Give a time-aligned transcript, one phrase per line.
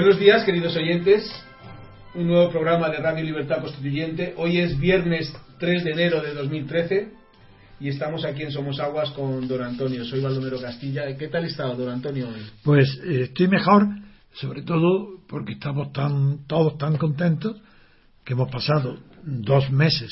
[0.00, 1.30] Buenos días, queridos oyentes.
[2.14, 4.32] Un nuevo programa de Radio Libertad Constituyente.
[4.38, 7.12] Hoy es viernes 3 de enero de 2013
[7.80, 10.02] y estamos aquí en Somos Aguas con don Antonio.
[10.06, 11.14] Soy Baldomero Castilla.
[11.18, 12.40] ¿Qué tal está don Antonio hoy?
[12.64, 13.88] Pues eh, estoy mejor,
[14.32, 17.60] sobre todo porque estamos tan, todos tan contentos
[18.24, 20.10] que hemos pasado dos meses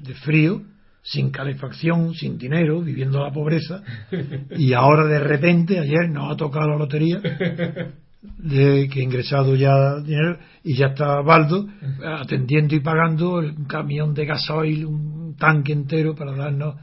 [0.00, 0.62] de frío,
[1.02, 3.82] sin calefacción, sin dinero, viviendo la pobreza,
[4.56, 7.20] y ahora de repente, ayer nos ha tocado la lotería,
[8.22, 11.66] de que ha ingresado ya dinero, y ya está Baldo
[12.04, 16.76] atendiendo y pagando un camión de gasoil, un tanque entero para darnos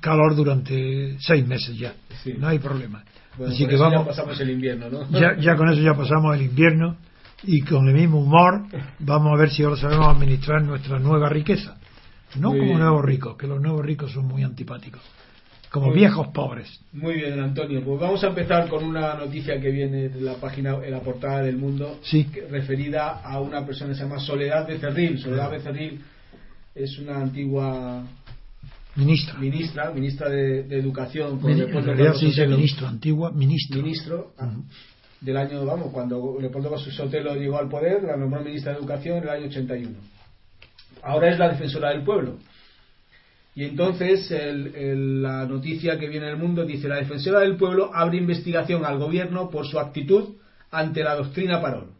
[0.00, 1.94] calor durante seis meses ya.
[2.22, 2.34] Sí.
[2.38, 3.04] No hay problema.
[3.36, 5.10] Bueno, Así que vamos, ya pasamos el invierno, ¿no?
[5.10, 6.96] ya, ya con eso ya pasamos el invierno
[7.44, 8.64] y con el mismo humor
[8.98, 11.76] vamos a ver si ahora sabemos administrar nuestra nueva riqueza.
[12.36, 12.80] No Muy como bien.
[12.80, 15.02] nuevos ricos, que los nuevos ricos son muy antipáticos.
[15.70, 16.80] Como Muy viejos pobres.
[16.92, 17.80] Muy bien, Antonio.
[17.84, 21.42] Pues vamos a empezar con una noticia que viene de la página, en la portada
[21.42, 22.24] del Mundo, Sí.
[22.24, 25.18] que- referida a una persona que se llama Soledad Becerril.
[25.20, 26.00] Soledad Becerril
[26.74, 28.02] es una antigua
[28.96, 29.38] Ministra.
[29.38, 31.38] ministra, ministra de, de Educación.
[31.38, 33.80] con Mini- en realidad se dice ministro, antigua ministro.
[33.80, 34.64] ministro ah, Ujú.
[35.20, 39.22] del año, vamos, cuando Leopoldo Sotelo llegó al poder, la nombró ministra de Educación en
[39.22, 39.96] el año 81.
[41.04, 42.38] Ahora es la defensora del pueblo.
[43.60, 48.16] Y entonces la noticia que viene en el mundo dice, la defensora del pueblo abre
[48.16, 50.36] investigación al gobierno por su actitud
[50.70, 51.90] ante la doctrina Parol.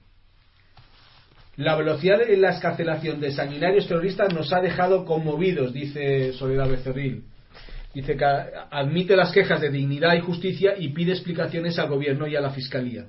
[1.57, 7.25] La velocidad en la escarcelación de sanguinarios terroristas nos ha dejado conmovidos, dice Soledad Becerril.
[7.93, 12.37] Dice que admite las quejas de dignidad y justicia y pide explicaciones al gobierno y
[12.37, 13.05] a la fiscalía.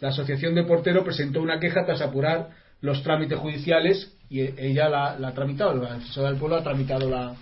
[0.00, 5.18] La Asociación de Portero presentó una queja tras apurar los trámites judiciales y ella la,
[5.18, 7.34] la ha tramitado, la defensora del pueblo ha tramitado la,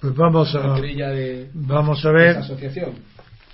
[0.00, 2.94] Pues vamos a, de, vamos a ver asociación.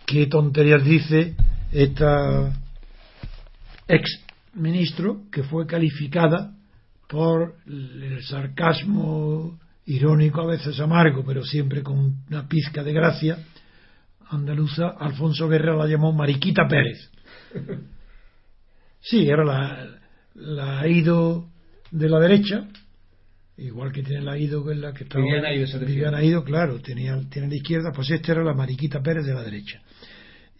[0.06, 1.34] qué tonterías dice
[1.70, 2.50] esta
[3.86, 6.54] ex ministro que fue calificada
[7.06, 13.38] por el sarcasmo irónico, a veces amargo, pero siempre con una pizca de gracia
[14.30, 14.88] andaluza.
[14.98, 17.10] Alfonso Guerra la llamó Mariquita Pérez.
[19.04, 19.84] Sí, era la,
[20.36, 21.48] la ido
[21.92, 22.66] de la derecha,
[23.58, 25.22] igual que tiene la ido que es la que estaba.
[25.22, 25.86] Viviana.
[25.86, 29.42] Viviana Aido, claro, tenía, tiene la izquierda, pues esta era la Mariquita Pérez de la
[29.42, 29.80] derecha.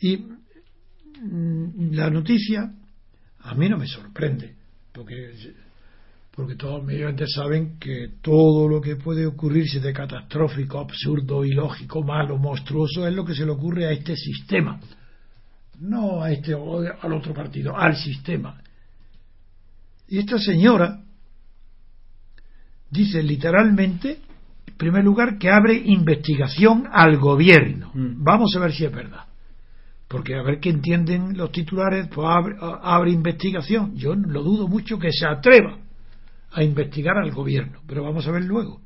[0.01, 2.71] Y mm, la noticia
[3.41, 4.55] a mí no me sorprende,
[4.93, 5.33] porque,
[6.31, 12.37] porque todos oyentes saben que todo lo que puede ocurrirse de catastrófico, absurdo, ilógico, malo,
[12.37, 14.79] monstruoso, es lo que se le ocurre a este sistema.
[15.81, 18.63] No a este o al otro partido, al sistema.
[20.07, 21.03] Y esta señora
[22.93, 24.19] dice literalmente,
[24.67, 27.91] en primer lugar, que abre investigación al gobierno.
[27.95, 28.23] Mm.
[28.23, 29.25] Vamos a ver si es verdad.
[30.07, 33.97] Porque a ver qué entienden los titulares, pues abre, abre investigación.
[33.97, 35.79] Yo lo dudo mucho que se atreva
[36.53, 38.83] a investigar al gobierno, pero vamos a ver luego.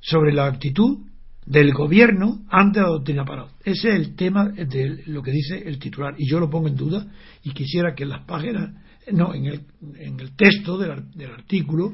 [0.00, 1.00] Sobre la actitud
[1.44, 3.50] del gobierno ante la doctrina Parot.
[3.64, 6.14] Ese es el tema de lo que dice el titular.
[6.16, 7.06] Y yo lo pongo en duda
[7.42, 8.70] y quisiera que en las páginas,
[9.12, 9.60] no, en el,
[9.98, 11.92] en el texto del, del artículo,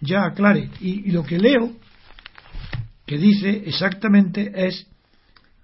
[0.00, 0.70] ya aclare.
[0.80, 1.72] Y, y lo que leo,
[3.06, 4.86] que dice exactamente es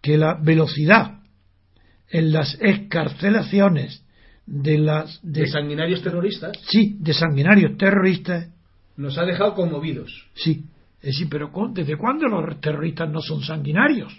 [0.03, 1.19] que la velocidad
[2.11, 4.03] en las escarcelaciones
[4.47, 8.49] de las De de, sanguinarios terroristas sí de sanguinarios terroristas.
[8.97, 10.27] Nos ha dejado conmovidos.
[10.35, 10.65] sí.
[11.01, 14.13] Es decir pero ¿cu- desde cuándo los terroristas no son sanguinarios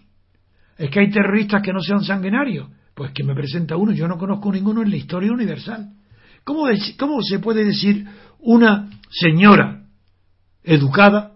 [0.78, 2.68] es que hay terroristas que no sean sanguinarios.
[2.94, 3.92] Pues que me presenta uno.
[3.94, 5.90] Yo no conozco ninguno en la historia universal.
[6.44, 6.66] Cómo,
[7.00, 8.06] cómo se puede decir
[8.40, 9.85] una señora
[10.66, 11.34] educada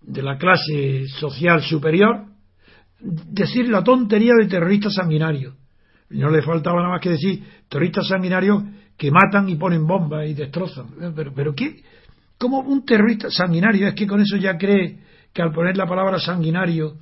[0.00, 2.26] de la clase social superior
[3.00, 5.54] decir la tontería de terroristas sanguinarios.
[6.10, 8.62] No le faltaba nada más que decir terroristas sanguinarios
[8.96, 10.86] que matan y ponen bombas y destrozan.
[11.16, 11.82] Pero, pero ¿qué?
[12.38, 13.88] ¿Cómo un terrorista sanguinario?
[13.88, 14.98] Es que con eso ya cree
[15.32, 16.96] que al poner la palabra sanguinario,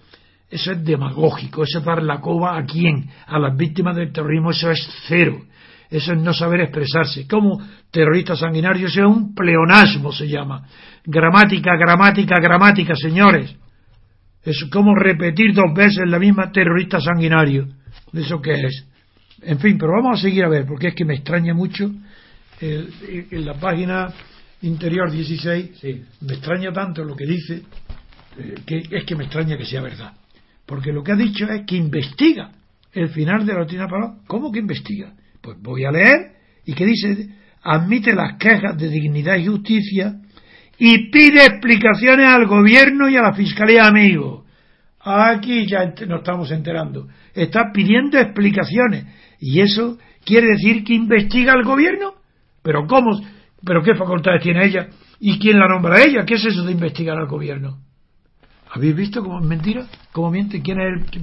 [0.49, 4.52] eso es demagógico, eso es dar la coba a quién, a las víctimas del terrorismo,
[4.52, 5.43] eso es cero.
[5.90, 7.26] Eso es no saber expresarse.
[7.26, 7.60] Como
[7.90, 10.66] terrorista sanguinario, eso es un pleonasmo, se llama.
[11.04, 13.56] Gramática, gramática, gramática, señores.
[14.44, 17.66] Es como repetir dos veces la misma terrorista sanguinario.
[18.12, 18.87] ¿Eso qué es?
[19.42, 21.90] En fin, pero vamos a seguir a ver, porque es que me extraña mucho
[22.60, 22.92] el-
[23.31, 24.12] en la página
[24.62, 26.02] interior 16, Sí.
[26.20, 27.62] me extraña tanto lo que dice,
[28.38, 30.12] eh, que es que me extraña que sea verdad.
[30.66, 32.50] Porque lo que ha dicho es que investiga
[32.92, 34.25] el final de la doctrina Parot.
[34.26, 35.12] ¿Cómo que investiga?
[35.40, 36.32] Pues voy a leer
[36.64, 37.28] y que dice,
[37.62, 40.20] admite las quejas de dignidad y justicia
[40.78, 44.44] y pide explicaciones al gobierno y a la fiscalía, amigo.
[45.00, 47.08] Aquí ya nos estamos enterando.
[47.34, 49.06] Está pidiendo explicaciones.
[49.38, 52.14] Y eso quiere decir que investiga al gobierno.
[52.62, 53.20] ¿Pero cómo?
[53.64, 54.88] ¿Pero qué facultades tiene ella?
[55.19, 56.25] ¿Y quién la nombra a ella?
[56.25, 57.78] ¿Qué es eso de investigar al gobierno?
[58.72, 59.87] ¿Habéis visto cómo es mentira?
[60.12, 60.62] ¿Cómo miente?
[60.62, 61.19] ¿Quién es el que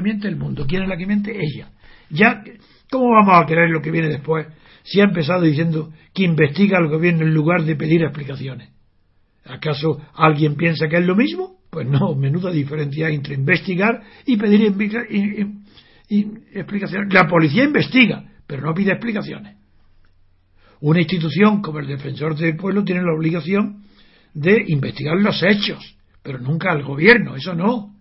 [0.00, 0.28] miente?
[0.28, 0.66] El mundo.
[0.68, 1.36] ¿Quién es la que miente?
[1.36, 1.70] Ella.
[2.10, 2.44] Ya,
[2.90, 4.46] ¿cómo vamos a creer lo que viene después?
[4.84, 8.70] Si ha empezado diciendo que investiga al gobierno en lugar de pedir explicaciones.
[9.44, 11.56] ¿Acaso alguien piensa que es lo mismo?
[11.70, 17.14] Pues no, menuda diferencia entre investigar y pedir explicaciones.
[17.14, 19.56] La policía investiga, pero no pide explicaciones.
[20.80, 23.84] Una institución como el defensor del pueblo tiene la obligación
[24.34, 27.96] de investigar los hechos, pero nunca al gobierno, eso no.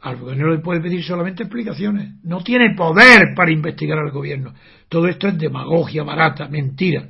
[0.00, 2.14] Al gobierno le puede pedir solamente explicaciones.
[2.22, 4.52] No tiene poder para investigar al gobierno.
[4.88, 7.06] Todo esto es demagogia barata, mentira.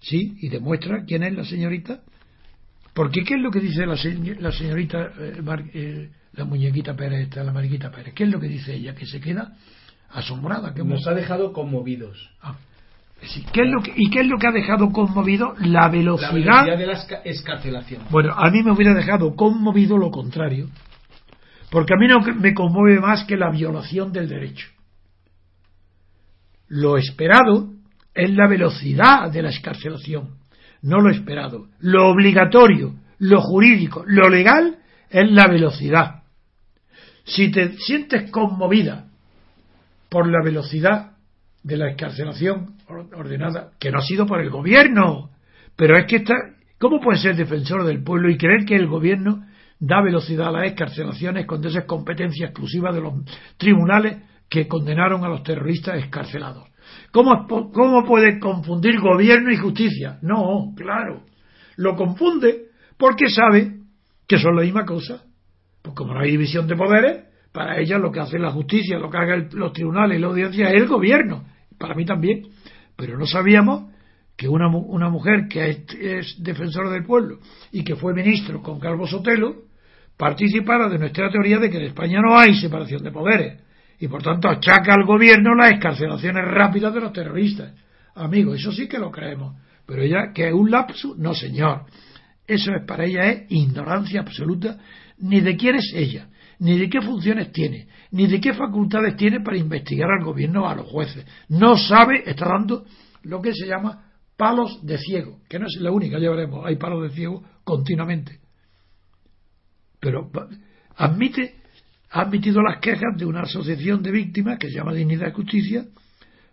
[0.00, 0.36] ¿Sí?
[0.40, 2.00] Y demuestra quién es la señorita
[2.94, 5.42] porque ¿qué es lo que dice la, señorita, eh,
[5.74, 8.14] eh, la muñequita Pérez, la mariquita Pérez?
[8.14, 8.94] ¿Qué es lo que dice ella?
[8.94, 9.56] Que se queda
[10.10, 10.72] asombrada.
[10.72, 12.30] Que Nos ha dejado conmovidos.
[12.40, 12.56] Ah,
[13.52, 15.54] ¿qué es lo ¿Y qué es lo que ha dejado conmovido?
[15.58, 18.02] La velocidad, la velocidad de la escarcelación.
[18.10, 20.68] Bueno, a mí me hubiera dejado conmovido lo contrario.
[21.70, 24.68] Porque a mí no me conmueve más que la violación del derecho.
[26.68, 27.70] Lo esperado
[28.14, 30.44] es la velocidad de la escarcelación
[30.84, 31.68] no lo esperado.
[31.80, 34.76] Lo obligatorio, lo jurídico, lo legal
[35.10, 36.22] es la velocidad.
[37.24, 39.06] Si te sientes conmovida
[40.10, 41.12] por la velocidad
[41.62, 45.30] de la escarcelación ordenada, que no ha sido por el gobierno,
[45.76, 46.34] pero es que está,
[46.78, 49.46] ¿cómo puede ser defensor del pueblo y creer que el gobierno
[49.78, 53.14] da velocidad a las escarcelaciones cuando esa es competencia exclusiva de los
[53.56, 56.68] tribunales que condenaron a los terroristas escarcelados?
[57.10, 60.18] ¿Cómo, ¿Cómo puede confundir gobierno y justicia?
[60.22, 61.22] No, claro.
[61.76, 62.66] Lo confunde
[62.96, 63.80] porque sabe
[64.28, 65.24] que son la misma cosa.
[65.82, 69.10] Pues como no hay división de poderes, para ella lo que hace la justicia, lo
[69.10, 71.44] que hagan los tribunales y la audiencia es el gobierno.
[71.78, 72.48] Para mí también.
[72.96, 73.90] Pero no sabíamos
[74.36, 77.38] que una, una mujer que es, defensora del pueblo
[77.72, 79.62] y que fue ministro con Calvo Sotelo
[80.16, 83.60] participara de nuestra teoría de que en España no hay separación de poderes
[83.98, 87.72] y por tanto achaca al gobierno las escarcelaciones rápidas de los terroristas.
[88.14, 89.56] Amigo, eso sí que lo creemos.
[89.86, 91.82] Pero ella, que es un lapsus, no señor.
[92.46, 94.78] Eso es para ella es ignorancia absoluta
[95.18, 99.40] ni de quién es ella, ni de qué funciones tiene, ni de qué facultades tiene
[99.40, 101.24] para investigar al gobierno a los jueces.
[101.48, 102.84] No sabe, está dando
[103.22, 106.76] lo que se llama palos de ciego, que no es la única, ya veremos, hay
[106.76, 108.40] palos de ciego continuamente.
[110.00, 110.30] Pero
[110.96, 111.64] admite
[112.14, 115.84] ha admitido las quejas de una asociación de víctimas que se llama Dignidad y Justicia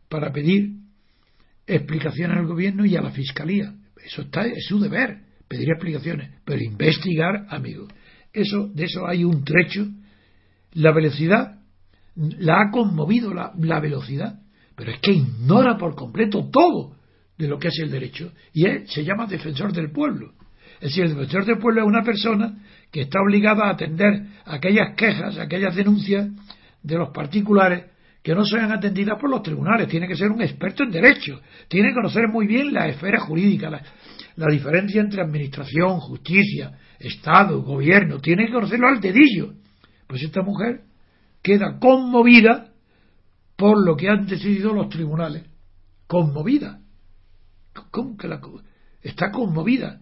[0.10, 0.72] para pedir
[1.68, 3.72] explicaciones al gobierno y a la fiscalía.
[4.04, 7.94] Eso está, es su deber, pedir explicaciones, pero investigar, amigos.
[8.34, 9.88] Eso, de eso hay un trecho.
[10.74, 11.60] La velocidad
[12.16, 14.40] la ha conmovido la, la velocidad,
[14.76, 16.96] pero es que ignora por completo todo
[17.38, 20.34] de lo que es el derecho y él se llama defensor del pueblo.
[20.76, 22.58] Es decir, el defensor del pueblo es una persona
[22.92, 26.28] que está obligada a atender aquellas quejas, aquellas denuncias
[26.84, 27.86] de los particulares
[28.24, 29.88] que no sean atendidas por los tribunales.
[29.88, 33.70] Tiene que ser un experto en derecho, tiene que conocer muy bien la esfera jurídica,
[33.70, 33.82] la,
[34.36, 39.54] la diferencia entre administración, justicia, Estado, gobierno, tiene que conocerlo al dedillo.
[40.08, 40.82] Pues esta mujer
[41.42, 42.72] queda conmovida
[43.56, 45.44] por lo que han decidido los tribunales.
[46.08, 46.80] Conmovida.
[47.92, 48.42] ¿Cómo que la,
[49.02, 50.02] está conmovida?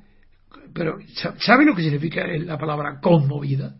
[0.73, 0.97] Pero,
[1.39, 3.75] ¿sabe lo que significa la palabra conmovida?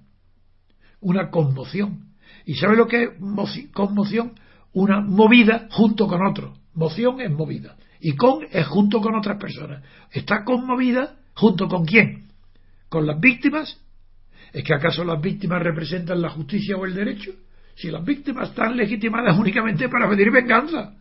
[1.02, 2.14] Una conmoción.
[2.46, 3.10] ¿Y sabe lo que es
[3.74, 4.34] conmoción?
[4.74, 6.54] Una movida junto con otro.
[6.74, 7.76] Moción es movida.
[8.00, 9.84] Y con es junto con otras personas.
[10.12, 12.30] ¿Está conmovida junto con quién?
[12.88, 13.80] ¿Con las víctimas?
[14.54, 17.32] ¿Es que acaso las víctimas representan la justicia o el derecho?
[17.76, 20.96] Si las víctimas están legitimadas únicamente para pedir venganza.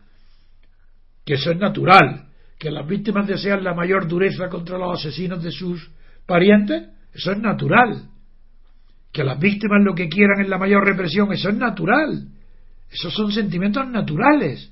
[1.25, 2.29] Que eso es natural
[2.59, 5.89] que las víctimas desean la mayor dureza contra los asesinos de sus
[6.25, 8.09] parientes, eso es natural.
[9.13, 12.27] Que las víctimas lo que quieran es la mayor represión, eso es natural.
[12.91, 14.71] Esos son sentimientos naturales.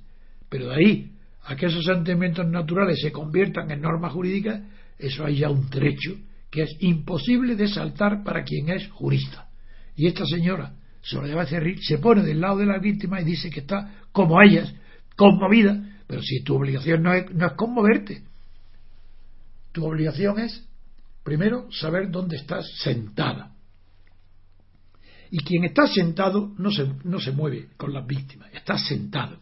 [0.50, 1.12] Pero de ahí
[1.48, 4.62] a que esos sentimientos naturales se conviertan en normas jurídicas,
[5.00, 6.16] eso hay ya un trecho
[6.50, 9.50] que es imposible de saltar para quien es jurista.
[9.96, 13.62] Y esta señora, Soledad Becerril, se pone del lado de la víctima y dice que
[13.62, 14.74] está como ellas,
[15.16, 18.24] conmovida pero si tu obligación no es, no es conmoverte,
[19.74, 20.66] tu obligación es,
[21.24, 23.54] primero, saber dónde estás sentada.
[25.30, 29.39] Y quien está sentado no se, no se mueve con las víctimas, está sentado.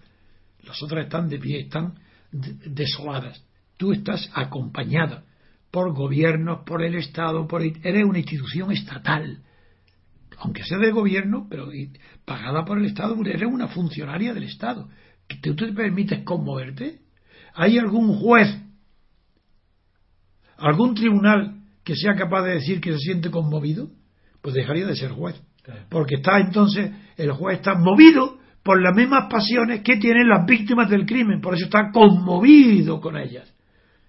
[0.65, 1.95] Las otras están de pie, están
[2.31, 3.43] desoladas.
[3.77, 5.23] Tú estás acompañada
[5.71, 9.43] por gobiernos, por el Estado, por eres una institución estatal,
[10.37, 11.69] aunque sea de gobierno, pero
[12.23, 14.89] pagada por el Estado, eres una funcionaria del Estado
[15.41, 16.99] ¿Tú te permites conmoverte?
[17.53, 18.55] ¿Hay algún juez,
[20.57, 23.89] algún tribunal que sea capaz de decir que se siente conmovido?
[24.41, 25.41] Pues dejaría de ser juez.
[25.89, 30.89] Porque está entonces, el juez está movido por las mismas pasiones que tienen las víctimas
[30.89, 33.53] del crimen, por eso está conmovido con ellas.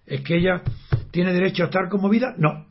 [0.07, 0.63] ¿Es que ella
[1.11, 2.35] tiene derecho a estar conmovida?
[2.39, 2.65] No,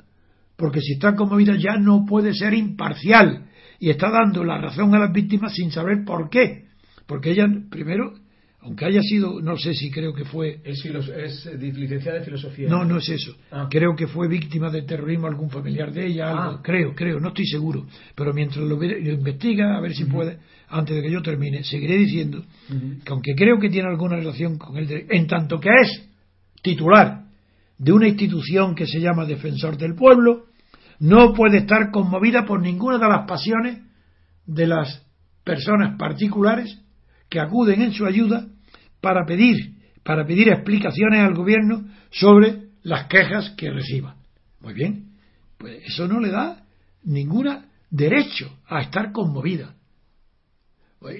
[0.56, 3.46] porque si está conmovida ya no puede ser imparcial
[3.78, 6.66] y está dando la razón a las víctimas sin saber por qué.
[7.06, 8.16] Porque ella, primero,
[8.66, 10.60] aunque haya sido, no sé si creo que fue...
[10.64, 12.68] Es, es eh, licenciada en filosofía.
[12.68, 13.36] No, no es eso.
[13.52, 13.68] Ah.
[13.70, 16.58] Creo que fue víctima de terrorismo algún familiar de ella, algo.
[16.58, 16.62] Ah.
[16.64, 17.86] Creo, creo, no estoy seguro.
[18.16, 22.44] Pero mientras lo, investiga, a ver si puede, antes de que yo termine, seguiré diciendo
[22.68, 26.10] que aunque creo que tiene alguna relación con él, en tanto que es
[26.64, 27.26] titular
[27.78, 30.46] de una institución que se llama Defensor del Pueblo,
[30.98, 33.84] no puede estar conmovida por ninguna de las pasiones
[34.48, 35.06] de las
[35.44, 36.80] personas particulares
[37.30, 38.48] que acuden en su ayuda
[39.06, 44.16] para pedir, para pedir explicaciones al gobierno sobre las quejas que reciba.
[44.62, 45.12] Muy bien,
[45.60, 46.66] pues eso no le da
[47.04, 47.48] ningún
[47.92, 49.76] derecho a estar conmovida.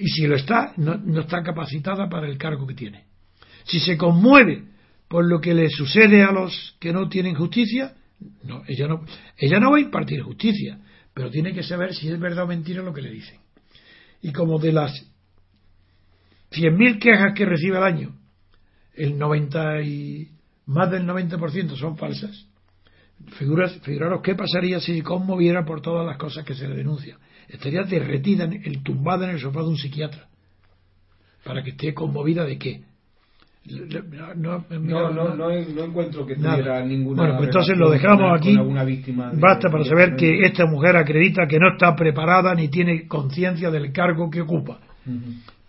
[0.00, 3.04] Y si lo está, no, está capacitada para el cargo que tiene.
[3.62, 4.64] Si se conmueve
[5.06, 7.94] por lo que le sucede a los que no tienen justicia,
[8.42, 9.04] no, ella no,
[9.36, 10.80] ella no va a impartir justicia,
[11.14, 13.38] pero tiene que saber si es verdad o mentira lo que le dicen.
[14.22, 14.92] Y como de las
[16.56, 18.14] 100.000 quejas que recibe al año,
[18.94, 20.30] el 90 y
[20.66, 22.46] más del 90% son falsas.
[23.38, 27.18] Figuraros, qué pasaría si se conmoviera por todas las cosas que se le denuncian.
[27.48, 30.28] Estaría derretida, el, tumbada en el sofá de un psiquiatra.
[31.44, 32.82] Para que esté conmovida de qué.
[34.36, 37.22] No, no, no, encuentro que tuviera ninguna.
[37.22, 38.56] Bueno, pues entonces lo dejamos aquí.
[39.40, 43.92] Basta para saber que esta mujer acredita que no está preparada ni tiene conciencia del
[43.92, 44.80] cargo que ocupa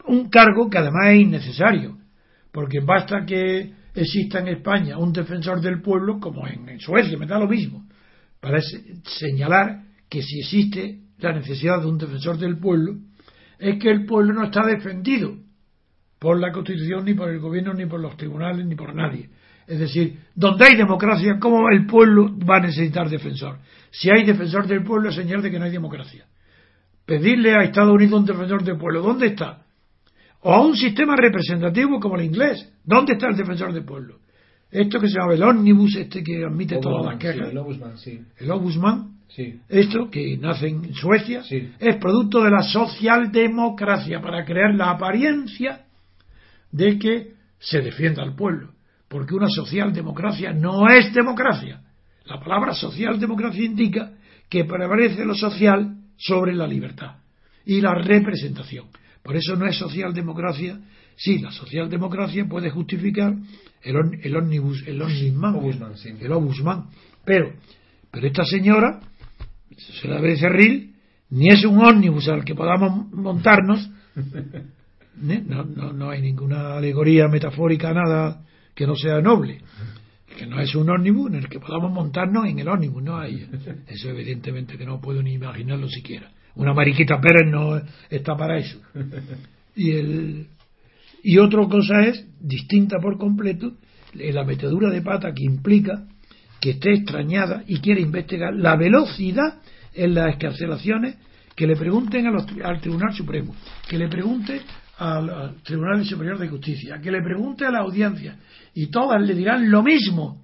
[0.07, 1.97] un cargo que además es innecesario,
[2.51, 7.39] porque basta que exista en España un defensor del pueblo, como en, Suecia, me da
[7.39, 7.85] lo mismo,
[8.39, 8.59] para
[9.03, 12.95] señalar que si existe la necesidad de un defensor del pueblo,
[13.59, 15.35] es que el pueblo no está defendido
[16.19, 19.29] por la Constitución, ni por el gobierno, ni por los tribunales, ni por nadie.
[19.67, 23.57] Es decir, donde hay democracia, ¿cómo el pueblo va a necesitar defensor?
[23.91, 26.25] Si hay defensor del pueblo, es señal de que no hay democracia.
[27.05, 29.66] Pedirle a Estados Unidos un defensor del pueblo, ¿dónde está?
[30.41, 32.72] O a un sistema representativo como el inglés.
[32.84, 34.20] ¿Dónde está el defensor del pueblo?
[34.70, 37.50] Esto que se llama el ómnibus, este que admite todas las quejas.
[37.50, 38.22] el Obusman, sí.
[38.38, 38.51] El
[39.70, 41.41] Esto que nace en Suecia
[41.79, 45.86] es producto de la socialdemocracia para crear la apariencia
[46.72, 48.72] de que se defienda al pueblo.
[49.08, 51.82] Porque una socialdemocracia no es democracia.
[52.25, 54.13] La palabra socialdemocracia indica
[54.50, 57.17] que prevalece lo social sobre la libertad
[57.65, 58.88] y la representación.
[59.27, 60.79] Por eso no es socialdemocracia.
[61.17, 63.36] Sí, la socialdemocracia puede justificar
[63.81, 66.86] el, el ómnibus, el ombudsman, el ombudsman.
[67.25, 67.51] Pero,
[68.10, 69.01] pero esta señora,
[69.75, 70.96] se la ve cerril,
[71.31, 73.89] ni es un ómnibus al que podamos montarnos.
[75.19, 79.63] No, no, no hay ninguna alegoría metafórica, nada que no sea noble
[80.38, 83.50] que no es un ómnibus en el que podamos montarnos en el ómnibus, no hay.
[83.88, 86.29] Eso evidentemente que no puedo ni imaginarlo siquiera.
[86.57, 88.79] Una mariquita Pérez no está para eso.
[89.75, 90.47] Y, el,
[91.23, 93.73] y otra cosa es, distinta por completo,
[94.13, 96.05] la metedura de pata que implica
[96.59, 99.61] que esté extrañada y quiere investigar la velocidad
[99.93, 101.17] en las escarcelaciones,
[101.55, 103.55] que le pregunten al Tribunal Supremo,
[103.87, 104.61] que le pregunte
[104.99, 108.37] al, Tribunal Superior de Justicia, que le pregunte a la audiencia,
[108.73, 110.43] y todas le dirán lo mismo.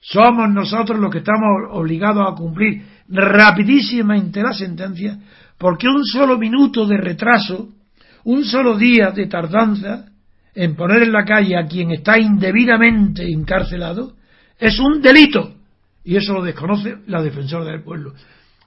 [0.00, 5.18] Somos nosotros los que estamos obligados a cumplir rapidísimamente la sentencia
[5.58, 7.68] porque un solo minuto de retraso,
[8.24, 10.06] un solo día de tardanza
[10.54, 14.14] en poner en la calle a quien está indebidamente encarcelado,
[14.58, 15.54] es un delito.
[16.04, 18.14] Y eso lo desconoce la defensora del pueblo.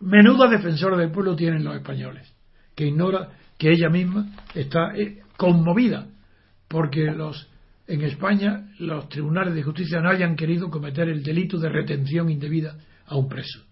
[0.01, 2.32] Menuda defensora del pueblo tienen los españoles,
[2.75, 6.08] que ignora que ella misma está eh, conmovida
[6.67, 7.48] porque los
[7.88, 12.75] en España los tribunales de justicia no hayan querido cometer el delito de retención indebida
[13.06, 13.63] a un preso.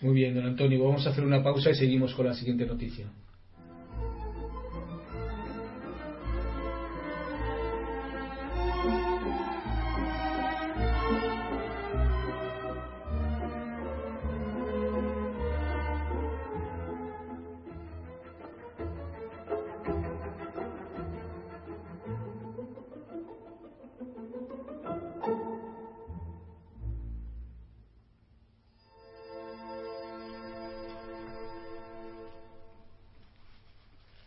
[0.00, 3.06] Muy bien, don Antonio, vamos a hacer una pausa y seguimos con la siguiente noticia.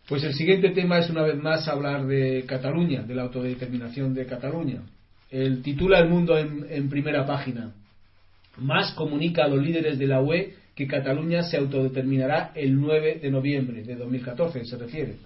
[0.08, 4.24] Pues el siguiente tema es una vez más hablar de Cataluña, de la autodeterminación de
[4.24, 4.80] Cataluña.
[5.30, 7.74] El titula El Mundo en, primera página.
[8.56, 13.30] Más comunica a los líderes de la UE que Cataluña se autodeterminará el 9 de
[13.30, 15.16] noviembre de 2014, se refiere.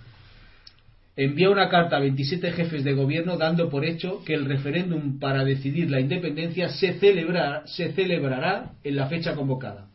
[1.14, 5.44] Envía una carta a 27 jefes de gobierno dando por hecho que el referéndum para
[5.44, 9.91] decidir la independencia se se celebrará en la fecha convocada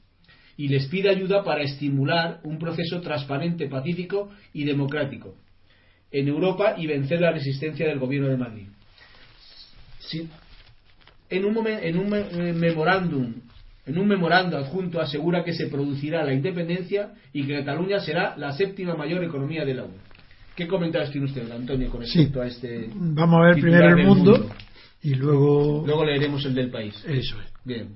[0.57, 5.35] y les pide ayuda para estimular un proceso transparente, pacífico y democrático
[6.11, 8.67] en Europa y vencer la resistencia del gobierno de Madrid.
[9.99, 10.27] Sí.
[11.29, 13.33] En un, en un eh, memorándum
[13.87, 18.51] en un memorando adjunto asegura que se producirá la independencia y que Cataluña será la
[18.51, 19.97] séptima mayor economía de la UE.
[20.55, 22.89] ¿Qué comentarios tiene usted, Antonio, con respecto a este?
[22.93, 24.49] Vamos a ver primero el mundo,
[25.03, 25.83] y luego.
[25.85, 26.95] Luego leeremos el del país.
[27.07, 27.47] Eso es.
[27.63, 27.95] Bien.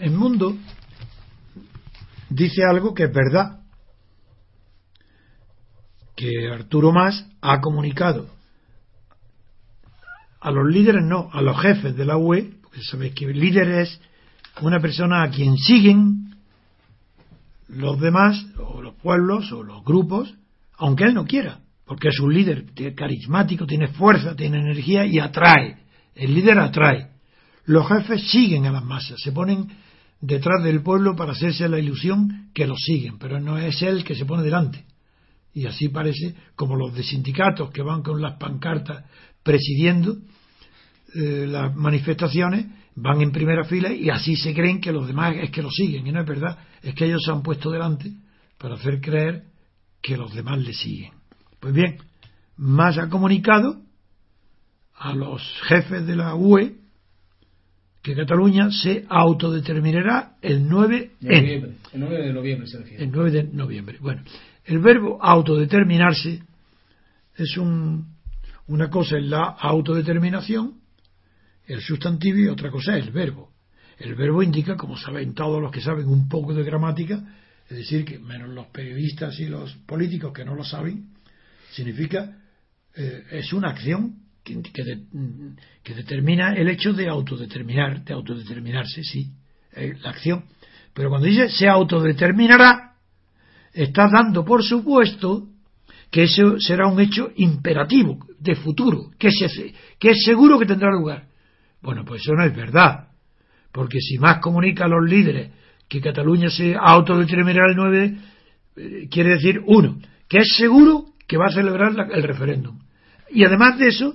[0.00, 0.56] El mundo
[2.34, 3.60] dice algo que es verdad.
[6.16, 8.28] Que Arturo Más ha comunicado
[10.42, 13.68] a los líderes, no, a los jefes de la UE, porque sabéis que el líder
[13.70, 14.00] es
[14.60, 16.34] una persona a quien siguen
[17.68, 20.34] los demás, o los pueblos, o los grupos,
[20.76, 25.78] aunque él no quiera, porque es un líder carismático, tiene fuerza, tiene energía y atrae.
[26.14, 27.08] El líder atrae.
[27.64, 29.68] Los jefes siguen a las masas, se ponen
[30.22, 34.14] detrás del pueblo para hacerse la ilusión que los siguen, pero no es él que
[34.14, 34.86] se pone delante.
[35.52, 39.04] Y así parece como los de sindicatos que van con las pancartas
[39.42, 40.16] presidiendo
[41.14, 45.50] eh, las manifestaciones, van en primera fila y así se creen que los demás es
[45.50, 46.06] que los siguen.
[46.06, 48.12] Y no es verdad, es que ellos se han puesto delante
[48.58, 49.42] para hacer creer
[50.00, 51.12] que los demás le siguen.
[51.58, 51.98] Pues bien,
[52.56, 53.82] más ha comunicado
[54.94, 56.76] a los jefes de la UE
[58.02, 61.72] que Cataluña se autodeterminará el 9 de noviembre.
[61.92, 63.04] El 9 de noviembre se refiere.
[63.04, 63.98] El 9 de noviembre.
[64.00, 64.22] Bueno,
[64.64, 66.42] el verbo autodeterminarse
[67.36, 68.16] es un,
[68.66, 70.80] una cosa en la autodeterminación,
[71.66, 73.52] el sustantivo y otra cosa es el verbo.
[73.98, 77.22] El verbo indica, como saben todos los que saben un poco de gramática,
[77.68, 81.10] es decir, que menos los periodistas y los políticos que no lo saben,
[81.70, 82.36] significa
[82.94, 84.60] eh, es una acción que,
[85.82, 89.30] que, determina el hecho de autodeterminar, de autodeterminarse, sí,
[89.74, 90.44] eh, la acción.
[90.94, 92.94] Pero cuando dice se autodeterminará,
[93.72, 95.48] está dando por supuesto
[96.10, 99.30] que eso será un hecho imperativo, de futuro, que,
[99.98, 101.26] que es seguro que tendrá lugar.
[101.80, 103.08] Bueno, pues eso no es verdad,
[103.72, 105.52] porque si más comunica a los líderes
[105.88, 108.18] que Cataluña se autodeterminará el 9,
[108.76, 112.78] eh, quiere decir, uno, que es seguro que va a celebrar el referéndum.
[113.30, 114.14] Y además de eso,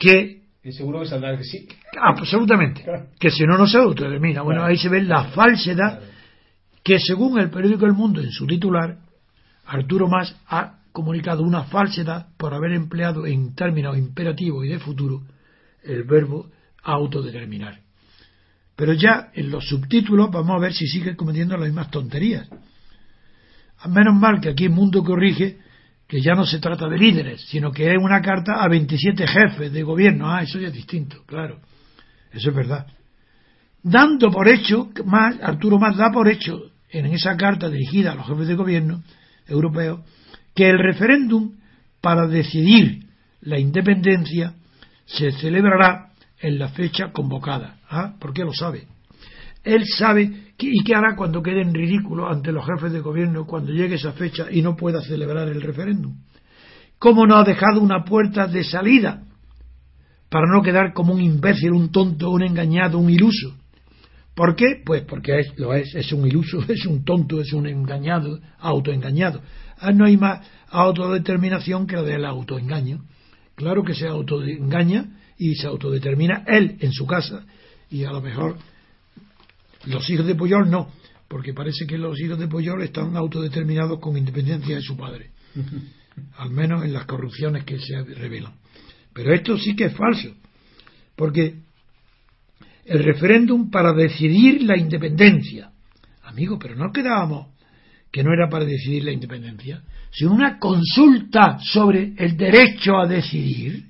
[0.00, 1.66] que ¿Es seguro que saldrá que sí?
[1.98, 2.84] Absolutamente.
[3.18, 4.42] Que si no, no se autodetermina.
[4.42, 6.00] Bueno, ahí se ve la falsedad
[6.82, 8.98] que según el periódico El Mundo en su titular,
[9.64, 15.22] Arturo Más ha comunicado una falsedad por haber empleado en términos imperativos y de futuro
[15.82, 16.50] el verbo
[16.82, 17.80] autodeterminar.
[18.76, 22.48] Pero ya en los subtítulos vamos a ver si sigue cometiendo las mismas tonterías.
[23.88, 25.58] Menos mal que aquí el Mundo corrige
[26.10, 29.72] que ya no se trata de líderes, sino que es una carta a 27 jefes
[29.72, 30.28] de gobierno.
[30.28, 31.60] Ah, eso ya es distinto, claro.
[32.32, 32.84] Eso es verdad.
[33.80, 38.26] Dando por hecho, más, Arturo Más da por hecho en esa carta dirigida a los
[38.26, 39.04] jefes de gobierno
[39.46, 40.00] europeos,
[40.52, 41.52] que el referéndum
[42.00, 43.04] para decidir
[43.42, 44.54] la independencia
[45.06, 47.76] se celebrará en la fecha convocada.
[47.88, 48.14] ¿Ah?
[48.18, 48.88] ¿Por qué lo sabe?
[49.62, 53.72] Él sabe ¿Y qué hará cuando quede en ridículo ante los jefes de gobierno cuando
[53.72, 56.16] llegue esa fecha y no pueda celebrar el referéndum?
[56.98, 59.22] ¿Cómo no ha dejado una puerta de salida
[60.28, 63.56] para no quedar como un imbécil, un tonto, un engañado, un iluso?
[64.34, 64.82] ¿Por qué?
[64.84, 69.40] Pues porque es, lo es, es un iluso, es un tonto, es un engañado, autoengañado.
[69.78, 73.04] Ah, no hay más autodeterminación que la del autoengaño.
[73.54, 77.44] Claro que se autoengaña y se autodetermina él en su casa
[77.90, 78.56] y a lo mejor
[79.86, 80.90] los hijos de Puyol no,
[81.28, 85.30] porque parece que los hijos de Puyol están autodeterminados con independencia de su padre,
[86.38, 88.54] al menos en las corrupciones que se revelan.
[89.12, 90.34] Pero esto sí que es falso,
[91.16, 91.54] porque
[92.84, 95.70] el referéndum para decidir la independencia,
[96.24, 97.48] amigo, pero no quedábamos
[98.10, 103.89] que no era para decidir la independencia, sino una consulta sobre el derecho a decidir.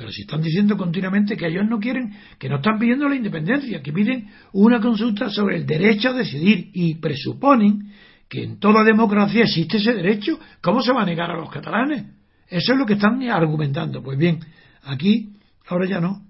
[0.00, 3.82] Pero si están diciendo continuamente que ellos no quieren, que no están pidiendo la independencia,
[3.82, 7.92] que piden una consulta sobre el derecho a decidir y presuponen
[8.26, 12.06] que en toda democracia existe ese derecho, ¿cómo se va a negar a los catalanes?
[12.48, 14.02] Eso es lo que están argumentando.
[14.02, 14.40] Pues bien,
[14.84, 15.34] aquí
[15.68, 16.24] ahora ya no.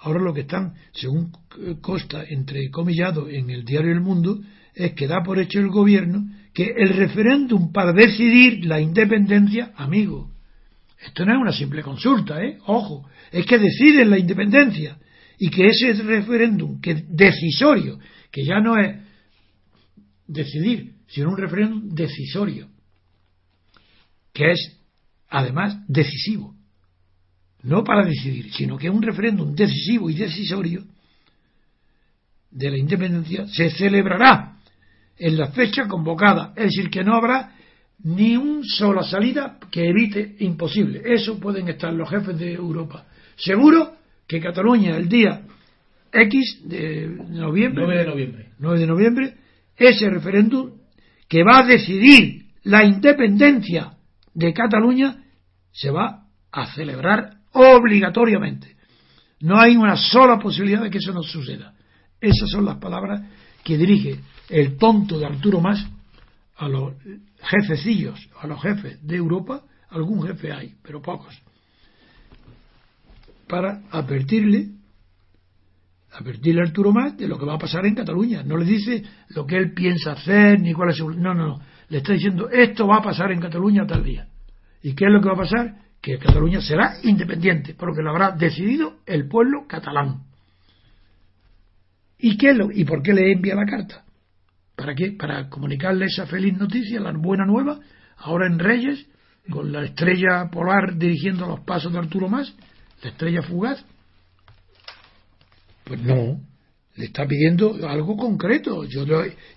[0.00, 1.30] Ahora lo que están, según
[1.80, 4.40] consta entre comillado en el diario El Mundo,
[4.74, 10.31] es que da por hecho el gobierno que el referéndum para decidir la independencia, amigo,
[11.04, 12.58] esto no es una simple consulta, ¿eh?
[12.66, 14.98] Ojo, es que deciden la independencia
[15.38, 17.98] y que ese referéndum que decisorio,
[18.30, 19.00] que ya no es
[20.26, 22.68] decidir, sino un referéndum decisorio,
[24.32, 24.78] que es
[25.28, 26.54] además decisivo,
[27.62, 30.84] no para decidir, sino que un referéndum decisivo y decisorio
[32.50, 34.58] de la independencia se celebrará
[35.18, 37.56] en la fecha convocada, es decir, que no habrá
[38.04, 41.02] ni una sola salida que evite imposible.
[41.04, 43.06] Eso pueden estar los jefes de Europa.
[43.36, 45.42] Seguro que Cataluña el día
[46.12, 49.34] X de noviembre, 9 de noviembre, 9 de noviembre
[49.76, 50.72] ese referéndum
[51.28, 53.92] que va a decidir la independencia
[54.34, 55.24] de Cataluña
[55.72, 58.76] se va a celebrar obligatoriamente.
[59.40, 61.74] No hay una sola posibilidad de que eso no suceda.
[62.20, 63.22] Esas son las palabras
[63.64, 65.84] que dirige el tonto de Arturo Más
[66.62, 66.94] a los
[67.40, 71.42] jefecillos, a los jefes de Europa, algún jefe hay, pero pocos,
[73.48, 74.68] para advertirle,
[76.12, 78.44] advertirle a Arturo Más de lo que va a pasar en Cataluña.
[78.44, 81.10] No le dice lo que él piensa hacer, ni cuál es su...
[81.10, 81.60] No, no, no.
[81.88, 84.28] Le está diciendo, esto va a pasar en Cataluña tal día.
[84.82, 85.74] ¿Y qué es lo que va a pasar?
[86.00, 90.22] Que Cataluña será independiente, porque lo habrá decidido el pueblo catalán.
[92.18, 94.04] ¿Y, qué lo, ¿Y por qué le envía la carta?
[94.82, 95.12] ¿Para qué?
[95.12, 97.78] Para comunicarle esa feliz noticia, la buena nueva,
[98.16, 99.06] ahora en Reyes,
[99.48, 102.52] con la estrella polar dirigiendo los pasos de Arturo Más,
[103.00, 103.84] la estrella fugaz.
[105.84, 106.40] Pues no,
[106.96, 108.82] le está pidiendo algo concreto.
[108.82, 109.04] Yo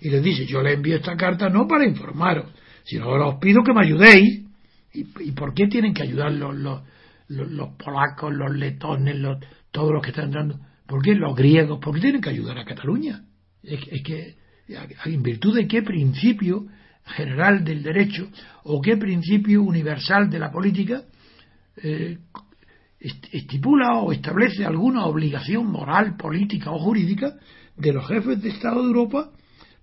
[0.00, 2.52] y le dice, yo le envío esta carta no para informaros,
[2.84, 4.44] sino ahora os pido que me ayudéis.
[4.92, 6.82] ¿Y, por qué tienen que ayudar los, los,
[7.28, 9.38] los, polacos, los letones, los,
[9.72, 10.60] todos los que están entrando?
[10.86, 11.80] ¿Por qué los griegos?
[11.80, 13.24] ¿Por qué tienen que ayudar a Cataluña?
[13.64, 16.66] Es, que, ¿en virtud de qué principio
[17.04, 18.28] general del derecho
[18.64, 21.04] o qué principio universal de la política
[21.76, 22.18] eh,
[23.32, 27.36] estipula o establece alguna obligación moral, política o jurídica
[27.76, 29.30] de los jefes de Estado de Europa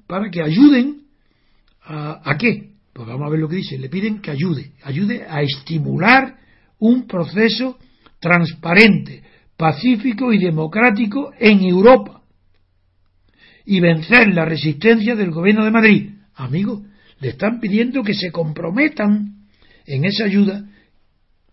[0.07, 1.03] para que ayuden
[1.83, 2.71] a, a qué?
[2.91, 3.77] Pues vamos a ver lo que dice.
[3.77, 6.35] Le piden que ayude, ayude a estimular
[6.79, 7.77] un proceso
[8.19, 9.23] transparente,
[9.55, 12.22] pacífico y democrático en Europa
[13.65, 16.09] y vencer la resistencia del gobierno de Madrid.
[16.35, 16.83] Amigo,
[17.19, 19.47] le están pidiendo que se comprometan
[19.85, 20.65] en esa ayuda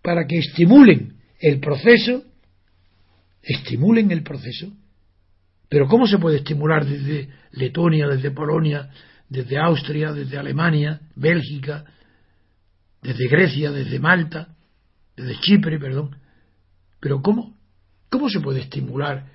[0.02, 2.24] para que estimulen el proceso,
[3.42, 4.72] estimulen el proceso.
[5.68, 8.90] Pero ¿cómo se puede estimular desde Letonia, desde Polonia,
[9.28, 11.84] desde Austria, desde Alemania, Bélgica,
[13.02, 14.56] desde Grecia, desde Malta,
[15.16, 16.16] desde Chipre, perdón?
[16.98, 17.56] Pero ¿cómo?
[18.08, 19.26] ¿Cómo se puede estimular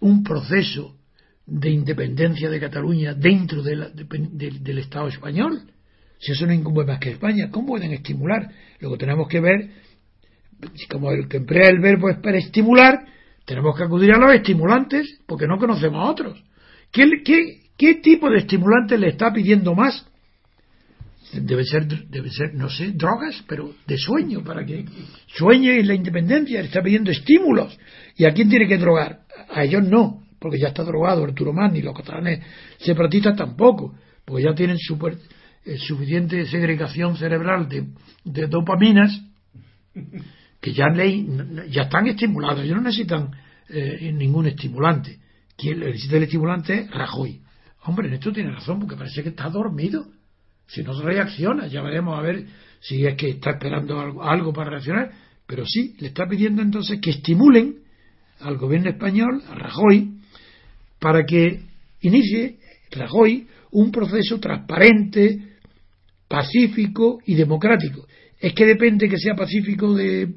[0.00, 0.96] un proceso
[1.46, 5.62] de independencia de Cataluña dentro del Estado español?
[6.18, 8.50] Si eso no incumbe más que España, ¿cómo pueden estimular?
[8.80, 9.70] Luego tenemos que ver,
[10.90, 13.04] como el que emplea el verbo es para estimular,
[13.44, 16.42] tenemos que acudir a los estimulantes, porque no conocemos a otros.
[16.90, 20.06] ¿Qué, qué, qué tipo de estimulante le está pidiendo más?
[21.32, 24.84] debe ser, debe ser, no sé, drogas, pero de sueño, para que
[25.26, 27.76] sueñe en la independencia, le está pidiendo estímulos.
[28.16, 29.20] ¿Y a quién tiene que drogar?
[29.50, 32.44] A ellos no, porque ya está drogado Arturo Mann y los catalanes
[32.76, 33.94] separatistas tampoco,
[34.26, 39.22] porque ya tienen eh, suficiente segregación cerebral de, dopaminas
[40.60, 43.30] que ya, le, ya están estimulados, ellos no necesitan
[43.70, 45.18] eh, ningún estimulante.
[45.56, 47.40] Quien necesita el estimulante es Rajoy.
[47.84, 50.04] Hombre, en esto tiene razón, porque parece que está dormido.
[50.66, 52.44] Si no reacciona, ya veremos a ver
[52.80, 55.10] si es que está esperando algo, para reaccionar.
[55.46, 57.76] Pero sí, le está pidiendo entonces que estimulen
[58.40, 60.13] al gobierno español, a Rajoy,
[61.04, 61.60] para que
[62.00, 62.56] inicie
[62.90, 65.58] Rajoy un proceso transparente,
[66.26, 68.06] pacífico y democrático.
[68.40, 70.32] Es que depende que sea pacífico de,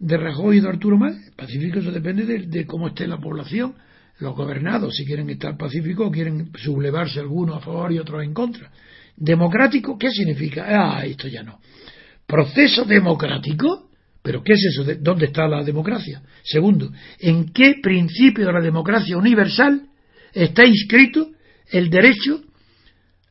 [0.00, 1.14] de Rajoy y de Arturo Más.
[1.36, 3.74] Pacífico eso depende de, de, cómo esté la población,
[4.18, 8.34] los gobernados, si quieren estar pacíficos o quieren sublevarse algunos a favor y otros en
[8.34, 8.68] contra.
[9.16, 9.96] ¿Democrático?
[9.96, 10.64] ¿Qué significa?
[10.66, 11.60] Ah, esto ya no.
[12.26, 13.90] ¿Proceso democrático?
[14.22, 14.84] ¿Pero qué es eso?
[15.00, 16.20] ¿Dónde está la democracia?
[16.42, 19.89] Segundo, ¿en qué principio de la democracia universal
[20.32, 21.30] está inscrito
[21.70, 22.42] el derecho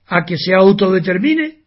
[0.07, 1.59] a que se autodetermine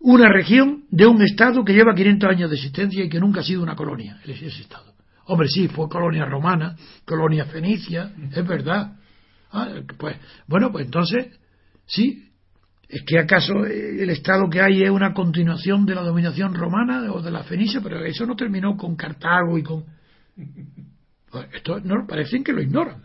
[0.00, 3.44] una región de un Estado que lleva 500 años de existencia y que nunca ha
[3.44, 4.94] sido una colonia, ese Estado?
[5.26, 8.96] Hombre, sí, fue colonia romana, colonia fenicia, es verdad.
[9.50, 11.38] Ah, pues, bueno, pues entonces,
[11.86, 12.28] sí,
[12.88, 17.20] ¿Es que acaso el Estado que hay es una continuación de la dominación romana o
[17.20, 17.80] de la fenicia?
[17.82, 19.84] Pero eso no terminó con Cartago y con...
[21.30, 23.02] Pues esto no, parecen que lo ignoran.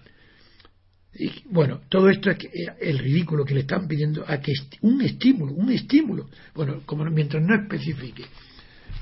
[1.15, 2.49] Y, bueno, todo esto es eh,
[2.81, 6.29] el ridículo que le están pidiendo a que un estímulo, un estímulo.
[6.55, 8.25] Bueno, como mientras no especifique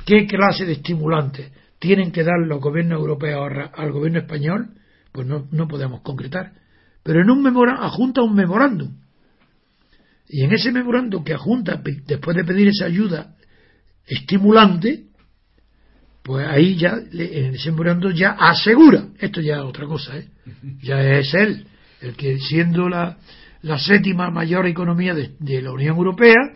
[0.06, 4.70] qué clase de estimulantes tienen que dar los gobiernos europeos al gobierno español,
[5.12, 6.54] pues no, no podemos concretar.
[7.04, 8.98] Pero en un memorándum, adjunta un memorándum.
[10.30, 13.36] Y en ese memorándum que adjunta, después de pedir esa ayuda
[14.06, 15.06] estimulante,
[16.24, 20.28] pues ahí ya, en ese memorándum ya asegura, esto ya es otra cosa, ¿eh?
[20.84, 21.66] ya es él,
[22.02, 23.18] el que siendo la,
[23.62, 26.54] la séptima mayor economía de, de la Unión Europea,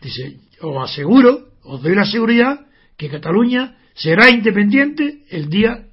[0.00, 5.86] dice, os aseguro, os doy la seguridad que Cataluña será independiente el día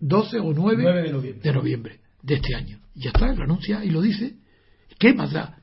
[0.00, 2.00] 12 o 9, de, noviembre.
[2.22, 2.78] de este año.
[2.94, 4.34] Ya está, lo anuncia y lo dice.
[4.98, 5.58] ¿Qué más da?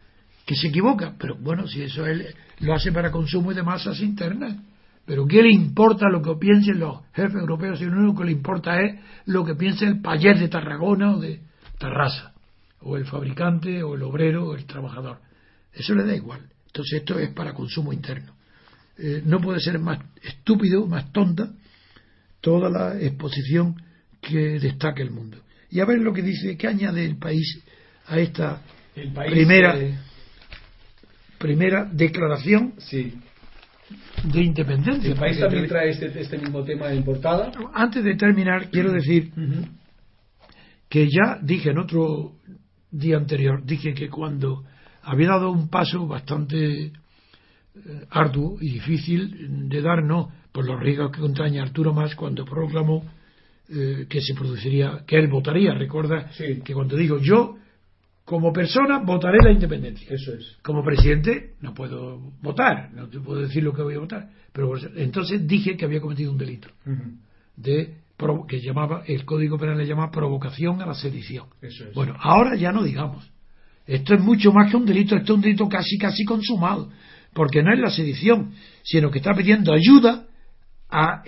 [0.46, 1.16] Que se equivoca.
[1.18, 2.28] Pero bueno, si eso él
[2.60, 4.56] lo hace para consumo de masas internas.
[5.06, 7.80] Pero ¿qué le importa lo que piensen los jefes europeos?
[7.80, 11.20] Si lo único que le importa es lo que piense el payés de Tarragona o
[11.20, 11.42] de
[11.78, 12.35] Tarrasa.
[12.86, 15.18] O el fabricante, o el obrero, o el trabajador.
[15.74, 16.42] Eso le da igual.
[16.68, 18.34] Entonces esto es para consumo interno.
[18.98, 21.52] Eh, no puede ser más estúpido, más tonta,
[22.42, 23.76] toda la exposición
[24.22, 25.38] que destaque el mundo.
[25.70, 27.62] Y a ver lo que dice, que añade el país
[28.08, 28.62] a esta
[28.94, 29.76] primera,
[31.38, 32.76] primera declaración
[34.24, 35.12] de independencia.
[35.12, 37.52] El país también trae este, este, mismo tema de portada.
[37.74, 39.32] Antes de terminar, quiero decir
[40.88, 42.36] que ya dije en otro
[42.98, 44.64] día anterior, dije que cuando
[45.02, 46.92] había dado un paso bastante eh,
[48.10, 53.04] arduo y difícil de dar, no por los riesgos que contraña Arturo Más cuando proclamó
[53.68, 55.74] eh, que se produciría, que él votaría.
[55.74, 56.30] Recuerda
[56.64, 57.58] que cuando digo yo,
[58.24, 60.08] como persona, votaré la independencia.
[60.10, 60.58] Eso es.
[60.64, 64.30] Como presidente, no puedo votar, no te puedo decir lo que voy a votar.
[64.54, 66.70] Pero entonces dije que había cometido un delito.
[67.58, 68.05] de
[68.48, 71.48] que llamaba el código penal le llama provocación a la sedición.
[71.62, 71.94] Eso es.
[71.94, 73.30] Bueno, ahora ya no digamos.
[73.86, 76.90] Esto es mucho más que un delito, esto es un delito casi casi consumado,
[77.34, 80.26] porque no es la sedición, sino que está pidiendo ayuda
[80.90, 81.24] a,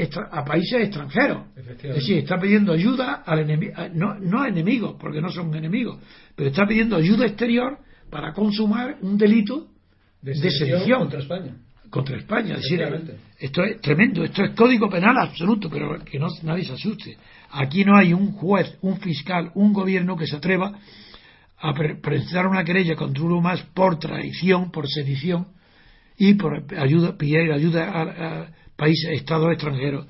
[0.45, 1.47] países extranjeros.
[1.56, 6.00] Es decir, está pidiendo ayuda al enemigo, no, no a enemigos, porque no son enemigos,
[6.36, 7.78] pero está pidiendo ayuda exterior
[8.10, 9.67] para consumar un delito
[10.21, 11.58] de, sedición contra España.
[11.89, 12.56] Contra España.
[12.56, 12.82] decir,
[13.39, 17.17] esto es tremendo, esto es código penal absoluto, pero que no, nadie se asuste.
[17.52, 20.80] Aquí no hay un juez, un fiscal, un gobierno que se atreva
[21.60, 25.47] a presentar una querella contra uno más por traición, por sedición
[26.17, 30.06] y por ayuda, pedir ayuda a países, estados extranjeros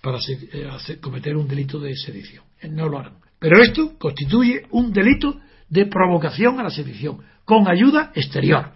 [0.00, 2.44] para eh, hacer, cometer un delito de sedición.
[2.60, 3.14] Eh, no lo harán.
[3.38, 8.72] Pero esto constituye un delito de provocación a la sedición, con ayuda exterior.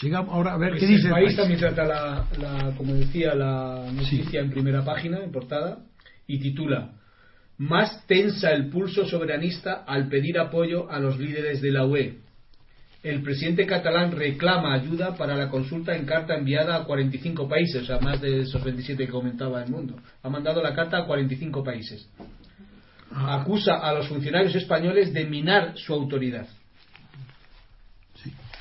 [0.00, 1.08] Sigamos ahora a ver pues qué dice.
[1.08, 5.78] El país, también trata, la, como decía, la noticia en primera página, en portada,
[6.26, 6.92] y titula
[7.58, 12.26] Más tensa el pulso soberanista al pedir apoyo a los líderes de la UE
[13.06, 17.86] el presidente catalán reclama ayuda para la consulta en carta enviada a 45 países, o
[17.86, 19.96] sea, más de esos 27 que comentaba el mundo.
[20.24, 22.08] Ha mandado la carta a 45 países.
[23.12, 23.40] Ah.
[23.40, 26.48] Acusa a los funcionarios españoles de minar su autoridad.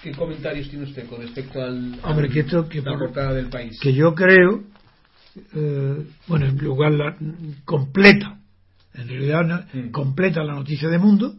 [0.06, 3.76] ¿Qué comentarios tiene usted con respecto al, Hombre, que esto, que la portada del país?
[3.82, 4.64] Que yo creo,
[5.56, 7.18] eh, bueno, en lugar la,
[7.66, 8.40] completa,
[8.94, 9.90] en realidad mm.
[9.90, 11.34] completa la noticia de Mundo,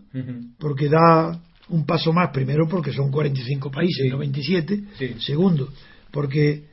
[0.58, 4.82] porque da un paso más, primero porque son 45 países y no 27,
[5.20, 5.68] segundo
[6.10, 6.64] porque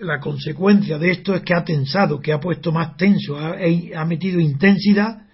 [0.00, 3.54] la consecuencia de esto es que ha tensado, que ha puesto más tenso, ha,
[3.96, 5.26] ha metido intensidad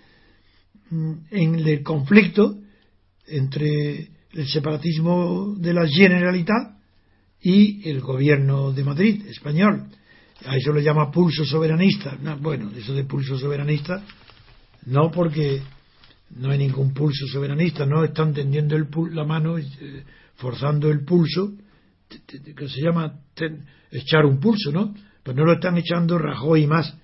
[0.91, 2.59] mm, en el conflicto
[3.29, 6.77] entre el separatismo de la Generalitat
[7.41, 9.87] y el gobierno de Madrid español.
[10.47, 12.19] A eso lo llama pulso soberanista.
[12.41, 14.03] bueno, eso de pulso soberanista,
[14.87, 15.63] no porque
[16.37, 19.65] no hay ningún pulso soberanista, no están tendiendo el la mano, eh,
[20.37, 21.53] forzando el pulso,
[22.57, 23.21] que se llama
[23.91, 24.95] echar un pulso, ¿no?
[25.23, 26.95] Pues no lo están echando Rajoy y más,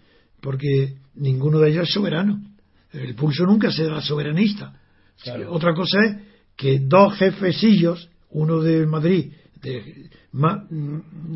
[0.40, 2.42] porque ninguno de ellos es soberano.
[2.92, 4.74] El pulso nunca será soberanista.
[5.48, 6.29] Otra cosa es
[6.60, 10.10] que dos jefecillos, uno de Madrid, de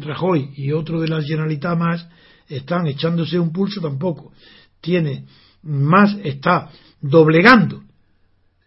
[0.01, 2.07] Rajoy y otro de la Generalitat más,
[2.47, 4.35] están echándose un pulso tampoco.
[4.83, 5.25] Tiene
[5.63, 6.69] más, está
[7.01, 7.83] doblegando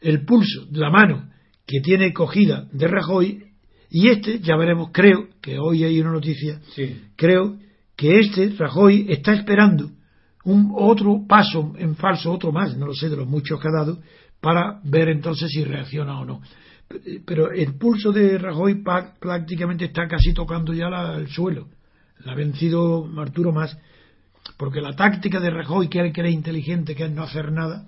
[0.02, 1.30] el pulso la mano
[1.68, 3.44] que tiene cogida de Rajoy
[3.92, 6.60] y este, ya veremos, creo que hoy hay una noticia,
[7.16, 7.60] creo
[7.96, 9.92] que este Rajoy está esperando
[10.44, 13.80] un otro paso en falso, otro más, no lo sé, de los muchos que ha
[13.80, 14.00] dado,
[14.48, 16.42] para ver entonces si reacciona o no.
[17.26, 18.82] Pero el pulso de Rajoy
[19.20, 21.68] prácticamente está casi tocando ya el suelo.
[22.24, 23.78] La ha vencido Arturo más,
[24.56, 27.88] porque la táctica de Rajoy, que él cree inteligente, que es no hacer nada,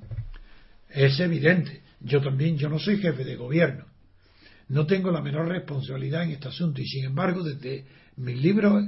[0.89, 1.81] Es evidente.
[2.01, 3.85] Yo también, yo no soy jefe de gobierno.
[4.67, 7.85] No tengo la menor responsabilidad en este asunto y sin embargo desde
[8.17, 8.83] mis libros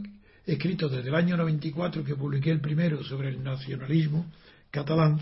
[0.46, 4.26] escritos desde el año 94 que publiqué el primero sobre el nacionalismo
[4.72, 5.22] catalán,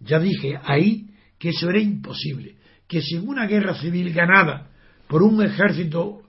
[0.00, 4.68] ya dije ahí que eso era imposible, que sin una guerra civil ganada
[5.08, 6.22] por un ejército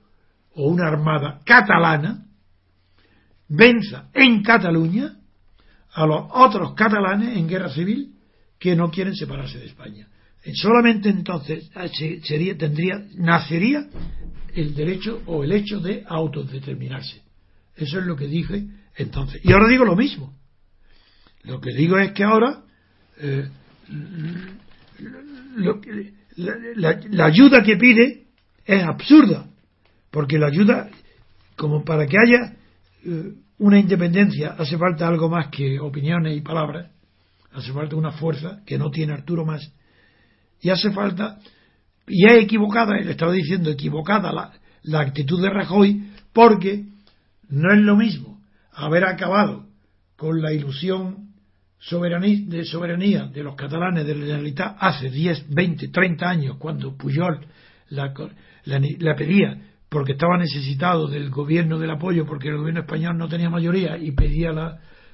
[0.53, 2.25] o una armada catalana,
[3.49, 5.17] venza en Cataluña
[5.91, 8.15] a los otros catalanes en guerra civil
[8.57, 10.07] que no quieren separarse de España.
[10.55, 11.87] Solamente entonces ah,
[12.23, 13.87] sería, tendría, nacería
[14.55, 17.21] el derecho o el hecho de autodeterminarse.
[17.75, 19.41] Eso es lo que dije entonces.
[19.43, 20.33] Y ahora digo lo mismo.
[21.43, 22.63] Lo que digo es que ahora
[23.17, 23.49] eh,
[26.35, 28.27] la, ayuda que pide
[28.65, 29.47] es absurda,
[30.09, 30.89] porque la ayuda,
[31.55, 32.55] como para que haya
[33.05, 36.91] eh, una independencia, hace falta algo más que opiniones y palabras,
[37.51, 39.73] hace falta una fuerza que no tiene Arturo más,
[40.61, 41.39] y hace falta,
[42.07, 44.51] y es equivocada, le estaba diciendo equivocada la,
[44.83, 46.85] la actitud de Rajoy, porque
[47.49, 48.41] no es lo mismo
[48.73, 49.65] haber acabado
[50.15, 51.30] con la ilusión
[51.89, 57.45] de soberanía de los catalanes de la Generalitat hace 10, 20, 30 años, cuando Pujol
[57.89, 58.13] la,
[58.65, 59.57] la, pedía
[59.89, 64.11] porque estaba necesitado del gobierno del apoyo, porque el gobierno español no tenía mayoría y
[64.11, 64.51] pedía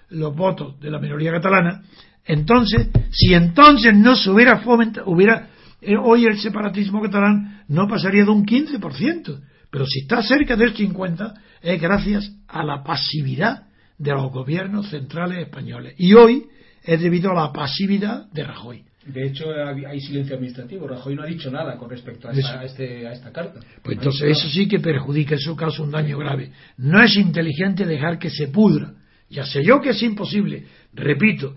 [0.10, 1.82] los votos de la minoría catalana,
[2.26, 5.50] entonces, si entonces no se hubiera fomentado, hubiera,
[5.82, 10.76] eh, hoy el separatismo catalán no pasaría de un 15%, pero si está cerca del
[10.76, 15.96] 50% es gracias a la pasividad de los gobiernos centrales españoles.
[15.98, 16.46] Y hoy
[16.88, 18.84] es debido a la pasividad de Rajoy.
[19.06, 20.88] De hecho, hay silencio administrativo.
[20.88, 23.60] Rajoy no ha dicho nada con respecto a esta, este, a esta carta.
[23.84, 26.52] Pues entonces eso sí que perjudica, eso causa un daño grave.
[26.78, 28.94] No es inteligente dejar que se pudra.
[29.30, 30.66] Ya sé yo que es imposible.
[30.94, 31.56] Repito,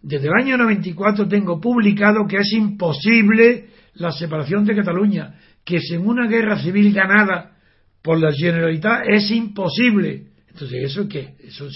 [0.00, 6.06] desde el año 94 tengo publicado que es imposible la separación de Cataluña, que sin
[6.06, 7.56] una guerra civil ganada
[8.02, 10.28] por la Generalitat es imposible.
[10.48, 11.34] Entonces, ¿eso qué?
[11.44, 11.68] Eso,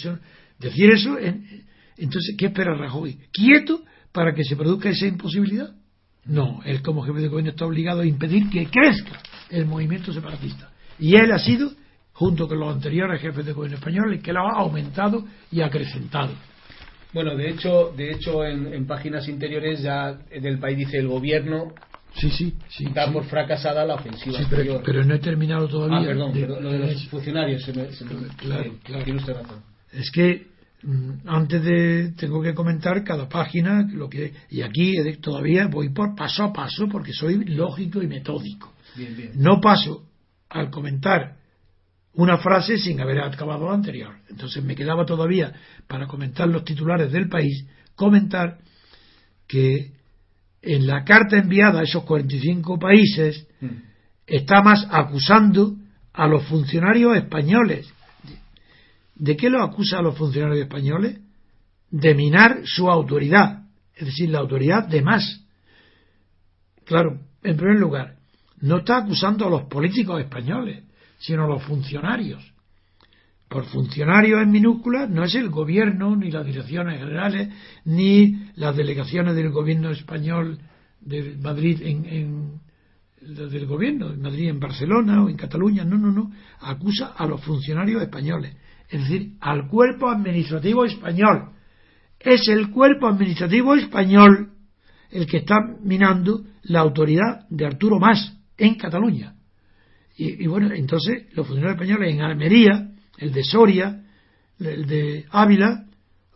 [0.58, 1.16] decir eso,
[1.96, 3.18] entonces, ¿qué espera Rajoy?
[3.32, 5.74] ¿Quieto para que se produzca esa imposibilidad?
[6.24, 10.70] No, él como jefe de gobierno está obligado a impedir que crezca el movimiento separatista.
[10.98, 11.72] Y él ha sido,
[12.12, 16.32] junto con los anteriores jefes de gobierno españoles, que lo ha aumentado y acrecentado.
[17.12, 21.74] Bueno, de hecho, de hecho en, páginas interiores ya del país dice el gobierno
[22.14, 22.84] Sí, sí, sí.
[22.92, 24.38] Da por fracasada la ofensiva.
[24.38, 26.00] Sí, pero, no he terminado todavía.
[26.00, 27.62] Ah, perdón, lo de los funcionarios.
[27.62, 27.86] Se me,
[28.36, 29.04] claro, claro.
[29.04, 29.62] Tiene usted razón.
[29.92, 30.51] Es que
[31.26, 36.42] antes de tengo que comentar cada página lo que y aquí todavía voy por paso
[36.42, 38.72] a paso porque soy lógico y metódico.
[38.96, 39.32] Bien, bien.
[39.36, 40.04] No paso
[40.48, 41.36] al comentar
[42.14, 44.14] una frase sin haber acabado la anterior.
[44.28, 45.52] Entonces me quedaba todavía
[45.86, 47.64] para comentar los titulares del país,
[47.94, 48.58] comentar
[49.46, 49.92] que
[50.62, 53.66] en la carta enviada a esos 45 países mm.
[54.26, 55.76] está más acusando
[56.12, 57.92] a los funcionarios españoles.
[59.14, 61.20] ¿De qué lo acusa a los funcionarios españoles?
[61.90, 65.44] De minar su autoridad, es decir, la autoridad de más.
[66.84, 68.16] Claro, en primer lugar,
[68.60, 70.84] no está acusando a los políticos españoles,
[71.18, 72.42] sino a los funcionarios.
[73.48, 77.50] Por funcionarios en minúsculas no es el gobierno, ni las direcciones generales,
[77.84, 80.58] ni las delegaciones del gobierno español
[81.00, 82.60] de Madrid en, en
[83.22, 87.42] del gobierno de Madrid en Barcelona o en Cataluña, no, no, no, acusa a los
[87.44, 88.56] funcionarios españoles,
[88.92, 91.52] es decir, al cuerpo administrativo español.
[92.20, 94.52] Es el cuerpo administrativo español
[95.10, 99.34] el que está minando la autoridad de Arturo Mas en Cataluña.
[100.16, 104.04] Y, bueno, entonces los funcionarios españoles en Almería, el de Soria,
[104.60, 105.86] el de Ávila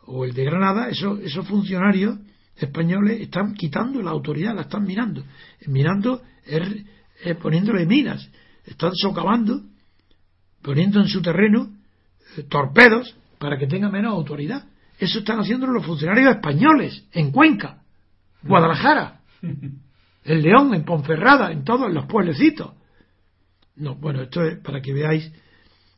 [0.07, 2.19] o el de Granada, esos, esos funcionarios
[2.57, 5.25] españoles están quitando la autoridad, la están mirando.
[5.67, 8.31] Mirando es, poniéndole minas,
[8.65, 9.63] están socavando,
[10.63, 11.76] poniendo en su terreno
[12.45, 14.65] torpedos para que tenga menos autoridad.
[14.99, 17.83] Eso están haciendo los funcionarios españoles en Cuenca,
[18.43, 22.73] Guadalajara, en León, en Ponferrada, en todos los pueblecitos.
[23.77, 25.31] No, bueno, esto es para que veáis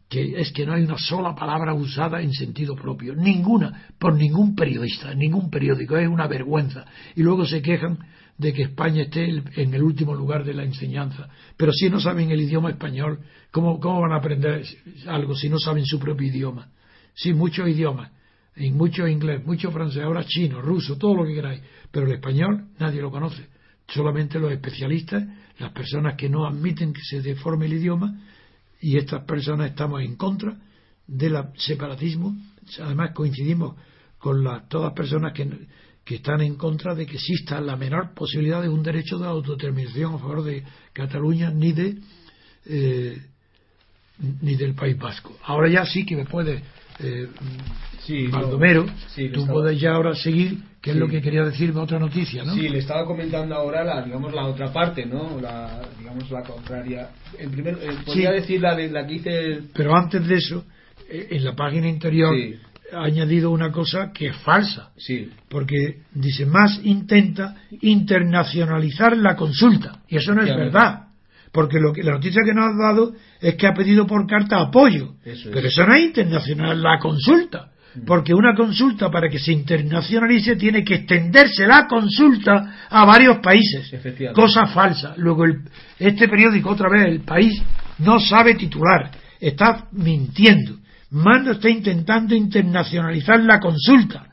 [0.08, 4.54] que es que no hay una sola palabra usada en sentido propio, ninguna, por ningún
[4.54, 6.86] periodista, ningún periódico, es una vergüenza.
[7.14, 7.98] Y luego se quejan
[8.38, 11.28] de que España esté en el último lugar de la enseñanza.
[11.56, 13.20] Pero si no saben el idioma español,
[13.50, 14.64] ¿cómo, cómo van a aprender
[15.06, 16.70] algo si no saben su propio idioma?
[17.14, 18.12] Sí, muchos idiomas,
[18.54, 21.60] en mucho inglés, mucho francés, ahora chino, ruso, todo lo que queráis,
[21.90, 23.48] pero el español nadie lo conoce,
[23.88, 25.24] solamente los especialistas
[25.58, 28.20] las personas que no admiten que se deforme el idioma
[28.80, 30.56] y estas personas estamos en contra
[31.06, 32.36] del separatismo.
[32.80, 33.76] Además coincidimos
[34.18, 35.48] con las, todas personas que,
[36.08, 40.14] que están en contra de que exista la menor posibilidad de un derecho de autodeterminación
[40.14, 40.62] a favor de
[40.94, 41.96] Cataluña ni de
[42.64, 43.18] eh,
[44.40, 45.36] ni del País Vasco.
[45.44, 46.62] Ahora ya sí que me puede
[47.00, 47.28] eh,
[48.00, 51.44] Sí, Baldomero, no, sí, tú estaba- puedes ya ahora seguir, que es lo que quería
[51.44, 52.54] decirme otra noticia, ¿no?
[52.54, 55.38] Sí, le estaba comentando ahora la, digamos, la otra parte, ¿no?
[55.42, 57.10] La, digamos, la contraria.
[57.38, 60.64] En primer, eh, podría decir la, de, la que hice el- Pero antes de eso,
[61.10, 62.54] eh, en la página interior Sí.
[62.92, 70.00] Ha añadido una cosa que es falsa, Sí, porque dice más intenta internacionalizar la consulta
[70.08, 71.04] y eso no es verdad.
[71.52, 74.60] Porque lo que la noticia que nos ha dado es que ha pedido por carta
[74.60, 75.14] apoyo.
[75.24, 75.54] Eso es.
[75.54, 77.70] pero eso no es internacional la consulta.
[78.06, 83.90] Porque una consulta para que se internacionalice tiene que extenderse la consulta a varios países.
[84.34, 85.14] Cosa falsa.
[85.16, 85.62] Luego el-
[85.98, 87.60] este periódico otra vez el país
[88.00, 89.10] no sabe titular.
[89.40, 90.77] Está mintiendo
[91.10, 94.28] Mando está intentando internacionalizar la consulta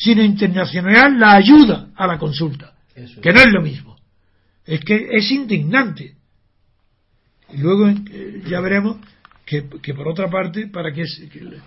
[0.00, 3.96] sino internacionalizar la ayuda a la consulta, eso que no es lo mismo.
[4.64, 6.16] Es que es indignante.
[7.52, 8.96] Y luego eh, ya veremos
[9.44, 11.60] que, que por otra parte, para que, que,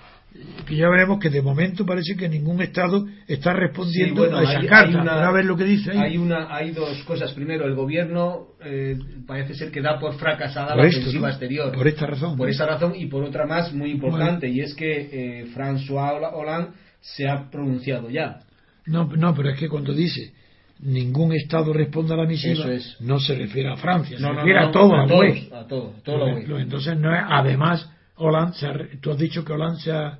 [0.67, 4.43] que ya veremos que de momento parece que ningún Estado está respondiendo Sí, bueno, a
[4.43, 4.89] esa hay- carta.
[4.89, 5.97] hay una- a ver lo que dice ahí.
[5.97, 7.33] Hay, una, hay dos cosas.
[7.33, 11.31] Primero, el gobierno eh, parece ser que da por fracasada Por la esto, ofensiva ¿no?
[11.33, 11.71] exterior.
[11.73, 12.37] Por esta razón.
[12.37, 12.51] Por ¿no?
[12.51, 15.09] esa razón y por otra más muy importante, y es que
[15.41, 16.69] eh, François Hollande
[17.01, 18.39] se ha pronunciado ya.
[18.85, 20.33] No, no, pero es que cuando dice
[20.79, 22.97] ningún Estado responde a la misiva, es.
[22.99, 25.93] no se refiere a Francia, se No, refiere a todo, a a todos, a todo,
[26.03, 26.61] todo lo UE.
[26.61, 27.89] Entonces no es, además,
[28.23, 30.19] Hollande, se ha tú has dicho que Hollande se ha,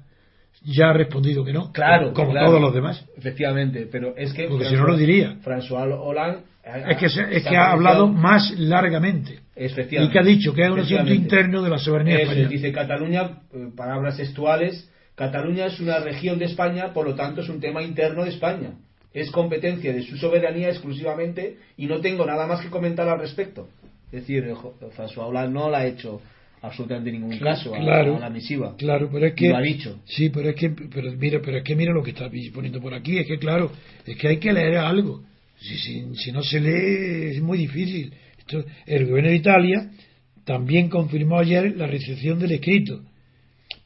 [0.66, 2.48] ya ha respondido que no, Claro, como claro.
[2.48, 3.06] todos los demás.
[3.18, 4.48] Efectivamente, pero es que.
[4.48, 5.38] Porque si no lo diría.
[5.44, 6.40] François Hollande.
[6.66, 10.54] ha- Es que, se- es se que ha hablado más largamente y que ha dicho
[10.54, 12.50] que es un asunto interno de la soberanía Eso, española.
[12.50, 13.22] dice Cataluña,
[13.54, 17.84] eh, palabras textuales, Cataluña es una región de España, por lo tanto es un tema
[17.84, 18.72] interno de España.
[19.14, 23.68] Es competencia de su soberanía exclusivamente y no tengo nada más que comentar al respecto.
[24.12, 24.44] Es decir,
[24.98, 26.20] François Hollande no le ha hecho
[26.64, 28.18] absolutamente ningún caso a- Claro.
[28.18, 28.76] a, la misiva.
[28.78, 30.00] Claro, pero es que lo ha dicho.
[30.06, 32.94] sí, pero es que pero mira, pero es que mira lo que está poniendo por
[32.94, 33.72] aquí, es que claro,
[34.06, 35.24] es que hay que leer algo.
[35.60, 38.14] Si, si, si no se lee es muy difícil.
[38.40, 39.90] Esto- el gobierno de Italia
[40.46, 43.02] también confirmó ayer la recepción del escrito,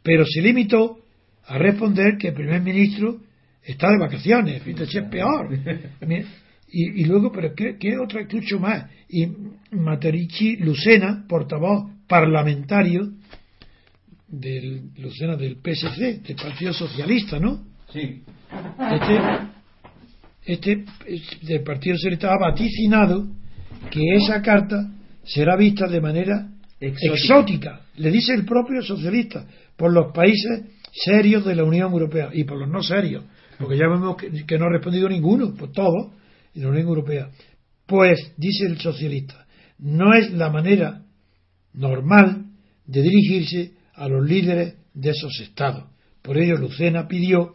[0.04, 1.00] pero se limitó
[1.46, 3.18] a responder que el primer ministro
[3.64, 5.50] está de vacaciones, es peor.
[6.70, 8.88] Y, y luego, pero ¿qué, qué otra escucho más?
[9.08, 9.26] Y
[9.72, 13.10] Materici Lucena, portavoz parlamentario
[14.28, 17.66] del Lucena del PSC, del Partido Socialista, ¿no?
[17.92, 18.24] Sí.
[18.92, 19.20] Este,
[20.46, 23.28] este es del Partido Socialista ha vaticinado
[23.90, 24.92] que esa carta
[25.24, 26.50] será vista de manera
[26.80, 27.14] Exótica.
[27.14, 29.46] exótica, le dice el propio socialista,
[29.76, 33.24] por los países serios de la Unión Europea y por los no serios,
[33.58, 36.14] porque ya vemos que, que no ha respondido ninguno, pues todos,
[36.54, 37.30] y la Unión Europea.
[37.86, 39.48] Pues, dice el socialista,
[39.80, 41.02] no es la manera
[41.78, 42.46] normal
[42.86, 45.86] de dirigirse a los líderes de esos estados.
[46.22, 47.54] Por ello, Lucena pidió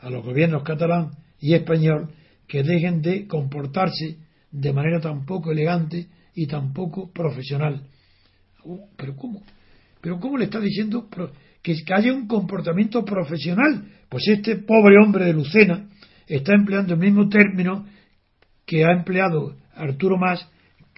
[0.00, 1.10] a los gobiernos catalán
[1.40, 2.10] y español
[2.46, 4.18] que dejen de comportarse
[4.50, 7.82] de manera tan poco elegante y tan poco profesional.
[8.64, 9.42] Uh, ¿Pero cómo?
[10.00, 11.08] ¿Pero cómo le está diciendo
[11.62, 13.88] que haya un comportamiento profesional?
[14.08, 15.88] Pues este pobre hombre de Lucena
[16.26, 17.86] está empleando el mismo término
[18.66, 20.46] que ha empleado Arturo Más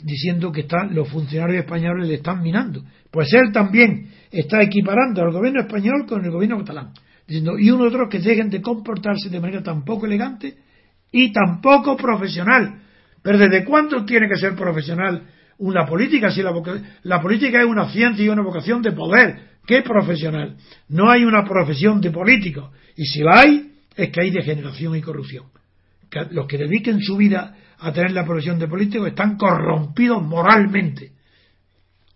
[0.02, 2.82] diciendo que están, los funcionarios españoles le están minando.
[3.10, 6.92] Pues él también está equiparando al gobierno español con el gobierno catalán.
[7.26, 10.56] Diciendo, y uno otro que dejen de comportarse de manera tan poco elegante
[11.10, 12.82] y tan poco profesional.
[13.22, 15.22] Pero ¿desde cuándo tiene que ser profesional
[15.58, 16.30] una política?
[16.30, 16.52] Si la,
[17.02, 19.56] la política es una ciencia y una vocación de poder.
[19.66, 20.56] ¿Qué profesional?
[20.88, 22.70] No hay una profesión de político.
[22.96, 25.46] Y si la hay, es que hay degeneración y corrupción
[26.30, 31.12] los que dediquen su vida a tener la profesión de político están corrompidos moralmente.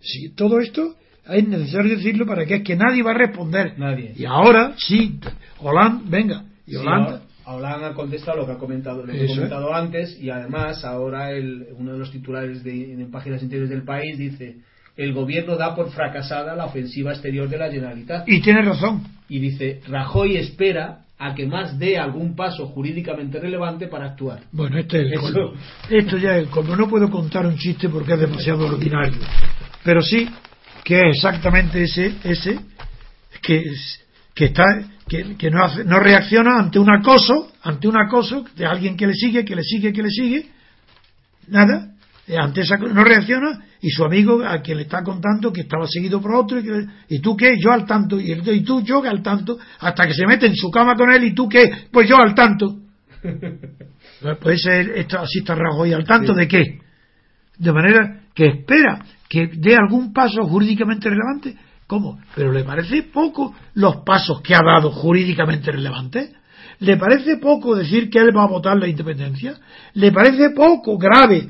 [0.01, 0.97] Sí, todo esto
[1.29, 3.79] es necesario decirlo para que es que nadie va a responder.
[3.79, 4.15] Nadie.
[4.17, 5.19] Y ahora sí,
[5.59, 9.25] Hollande, venga, y Sí, Hollande, a- Hollande ha contestado lo que ha comentado, lo que
[9.25, 13.71] he comentado antes y además ahora el, uno de los titulares de, en páginas interiores
[13.71, 14.57] del país dice
[14.97, 19.03] el gobierno da por fracasada la ofensiva exterior de la Generalitat y tiene razón.
[19.29, 24.41] y dice Rajoy espera a que más dé algún paso jurídicamente relevante para actuar.
[24.53, 25.53] Bueno, este es el colmo.
[25.91, 29.21] Esto ya es como no puedo contar un chiste porque es demasiado ordinario.
[29.85, 30.29] Pero sí
[30.83, 32.59] que es exactamente ese, ese
[33.43, 33.63] que,
[34.35, 34.65] que está
[35.07, 39.07] que, que no, hace, no reacciona ante un acoso, ante un acoso de alguien que
[39.07, 40.47] le sigue, que le sigue, que le sigue,
[41.49, 41.90] nada,
[42.37, 46.21] ante esa no reacciona y su amigo a quien le está contando que estaba seguido
[46.21, 49.09] por otro y, que- y tú qué, yo al tanto y, y tú yo que
[49.09, 52.09] al tanto hasta que se mete en su cama con él y tú qué, pues
[52.09, 52.77] yo al tanto
[54.41, 56.79] Puede ser esto, así está Rajoy al tanto de qué.
[57.59, 61.57] De manera que espera que dé algún paso jurídicamente relevante.
[61.87, 62.19] ¿Cómo?
[62.35, 66.33] Pero le parece poco los pasos que ha dado jurídicamente relevantes.
[66.81, 69.55] ¿Le parece poco decir que él va a votar la independencia?
[69.95, 71.49] ¿Le parece poco grave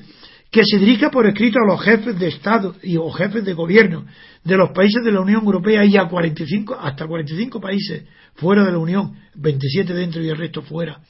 [0.50, 4.04] que se dirija por escrito a los jefes de Estado y o jefes de gobierno
[4.42, 8.72] de los países de la Unión Europea y a 45, hasta 45 países fuera de
[8.72, 11.00] la Unión, 27 dentro y el resto fuera,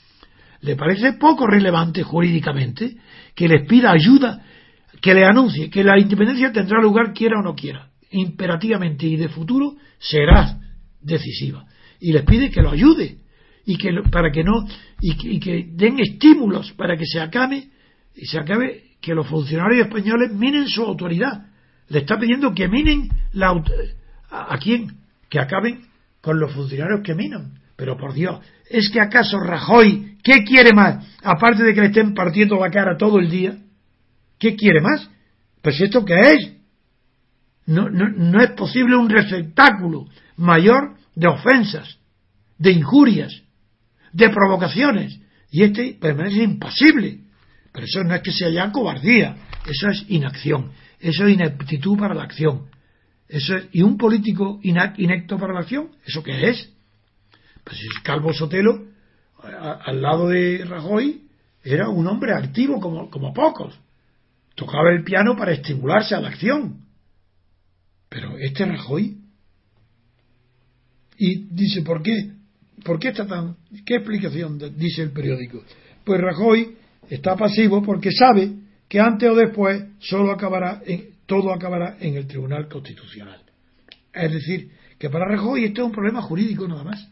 [0.61, 2.97] ¿le parece poco relevante jurídicamente
[3.34, 4.45] que les pida ayuda,
[5.01, 9.30] que le anuncie que la independencia tendrá lugar quiera o no quiera, imperativamente y de
[9.30, 10.59] futuro será
[11.01, 11.64] decisiva?
[11.99, 13.16] Y les pide que lo ayude
[13.64, 14.66] y que para que no
[15.01, 17.68] y que den estímulos para que se acabe
[18.14, 21.46] y se acabe que los funcionarios españoles minen su autoridad.
[21.88, 23.53] Le está pidiendo que minen la
[24.30, 24.96] ¿A quién?
[25.28, 25.86] Que acaben
[26.20, 27.61] con los funcionarios que minan.
[27.76, 31.05] Pero por Dios, ¿es que acaso Rajoy, qué quiere más?
[31.22, 33.57] Aparte de que le estén partiendo la cara todo el día,
[34.38, 35.09] ¿qué quiere más?
[35.62, 36.53] Pues esto qué es?
[37.66, 41.98] No, no, no es posible un receptáculo mayor de ofensas,
[42.59, 43.42] de injurias,
[44.12, 45.18] de provocaciones.
[45.51, 47.20] Y este permanece impasible.
[47.73, 52.14] Pero eso no es que sea ya cobardía, eso es inacción, eso es ineptitud para
[52.14, 52.68] la acción.
[53.29, 55.91] Eso ¿Y un político inecto para la acción?
[56.05, 56.68] ¿Eso qué es?
[57.62, 58.87] Pues Calvo Sotelo,
[59.43, 61.29] al lado de Rajoy,
[61.62, 63.79] era un hombre activo como, como pocos.
[64.57, 66.85] Tocaba el piano para estimularse a la acción.
[68.09, 69.16] Pero este Rajoy.
[71.16, 72.33] Y dice, ¿por qué?
[72.85, 73.57] ¿Por qué está tan.?
[73.87, 75.62] ¿Qué explicación dice el periódico?
[76.05, 76.77] Pues Rajoy
[77.11, 78.53] está pasivo porque sabe
[78.89, 83.41] que antes o después solo acabará en, todo acabará en el Tribunal Constitucional.
[84.13, 87.09] Es decir, que para Rajoy esto es un problema jurídico nada más.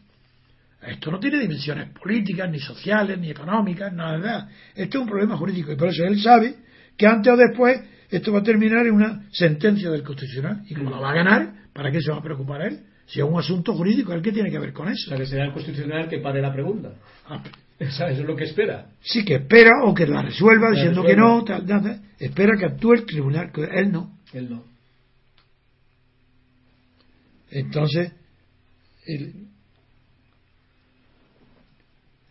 [0.81, 4.49] Esto no tiene dimensiones políticas, ni sociales, ni económicas, nada.
[4.73, 6.55] Esto es un problema jurídico y por eso él sabe
[6.97, 10.63] que antes o después esto va a terminar en una sentencia del Constitucional.
[10.67, 12.79] Y como la va a ganar, ¿para qué se va a preocupar él?
[13.05, 15.07] Si es un asunto jurídico, ¿el qué tiene que ver con eso?
[15.07, 16.93] O sea, que será el Constitucional que pare la pregunta.
[17.27, 17.43] Ah,
[17.79, 18.89] eso es lo que espera.
[19.01, 21.63] Sí, que espera o que la resuelva diciendo que no, tal,
[22.19, 24.17] espera que actúe el tribunal, que él no.
[24.33, 24.65] Él no.
[27.51, 28.11] Entonces,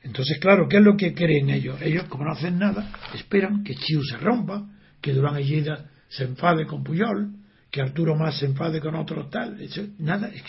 [0.02, 1.80] entonces, claro, ¿qué es lo que creen ellos?
[1.80, 4.68] Ellos, como no hacen nada, esperan que Chiu se rompa,
[5.00, 7.32] que Durán Ellida se enfade con Puyol,
[7.70, 9.60] que Arturo Más se enfade con otros tal.
[9.60, 10.42] Eso, nada, es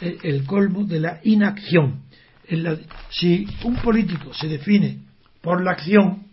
[0.00, 2.05] el colmo de la inacción
[3.10, 5.02] si un político se define
[5.40, 6.26] por la acción,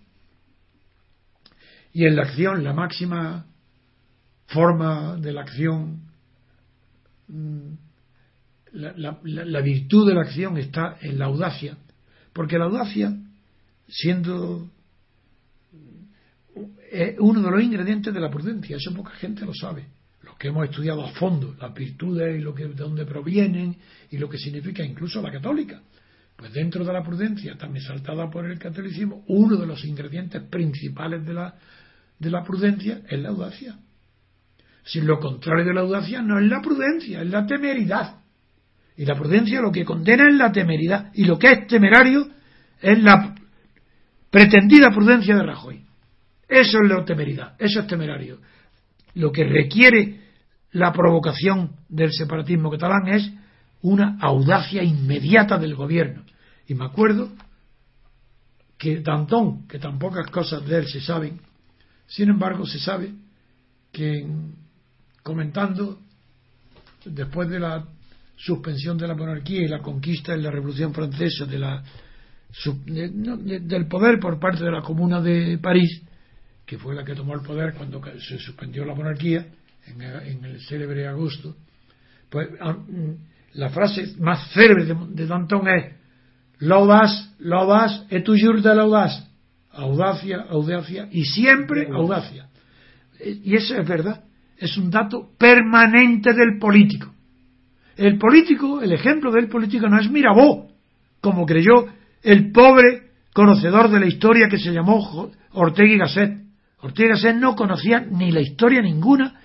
[1.93, 3.45] y en la acción la máxima
[4.47, 6.01] forma de la acción,
[7.27, 7.73] mm,
[8.73, 11.77] la, virtud de la acción está en la audacia,
[12.33, 13.15] porque la audacia,
[13.87, 14.71] siendo
[17.19, 19.85] uno de los ingredientes de la prudencia, eso poca gente lo sabe.
[20.21, 23.75] Los que hemos estudiado a fondo las virtudes y lo que, de dónde provienen
[24.09, 25.81] y lo que significa incluso la católica.
[26.35, 31.25] Pues dentro de la prudencia, también saltada por el catolicismo, uno de los ingredientes principales
[31.25, 31.55] de la,
[32.19, 33.77] de la prudencia es la audacia.
[34.83, 38.19] Si lo contrario de la audacia no es la prudencia, es la temeridad.
[38.97, 41.11] Y la prudencia lo que condena es la temeridad.
[41.13, 42.27] Y lo que es temerario
[42.81, 43.33] es la
[44.29, 45.85] pretendida prudencia de Rajoy.
[46.47, 48.39] Eso es la temeridad, eso es temerario.
[49.15, 50.19] Lo que requiere
[50.71, 53.31] la provocación del separatismo catalán es
[53.81, 56.22] una audacia inmediata del gobierno.
[56.67, 57.29] Y me acuerdo
[58.77, 61.39] que Danton, que tan pocas cosas de él se saben,
[62.07, 63.13] sin embargo se sabe
[63.91, 64.27] que
[65.21, 65.99] comentando
[67.05, 67.85] después de la
[68.35, 71.83] suspensión de la monarquía y la conquista en la Revolución Francesa de la,
[72.85, 76.01] del poder por parte de la Comuna de París,
[76.65, 79.45] que fue la que tomó el poder cuando se suspendió la monarquía
[79.87, 81.55] en, en el célebre agosto,
[82.29, 82.77] pues ah,
[83.53, 85.93] la frase más célebre de, Danton es
[86.63, 89.21] l'audace, l'audace et toujours de l'audace.
[89.71, 92.47] Audacia, audacia y siempre audacia.
[93.19, 94.23] Y eso es verdad.
[94.57, 97.11] Es un dato permanente del político.
[97.97, 100.69] El político, el ejemplo del político no es Mirabeau,
[101.21, 101.85] como creyó
[102.21, 106.43] el pobre conocedor de la historia que se llamó Ortega y Gasset.
[106.79, 109.39] Ortega y Gasset no conocía ni la historia ninguna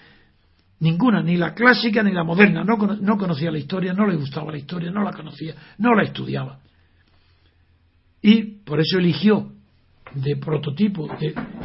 [0.80, 2.62] Ninguna, ni la clásica ni la moderna.
[2.62, 6.04] No, no conocía la historia, no le gustaba la historia, no la conocía, no la
[6.04, 6.60] estudiaba.
[8.22, 9.52] Y por eso eligió
[10.14, 11.08] de prototipo,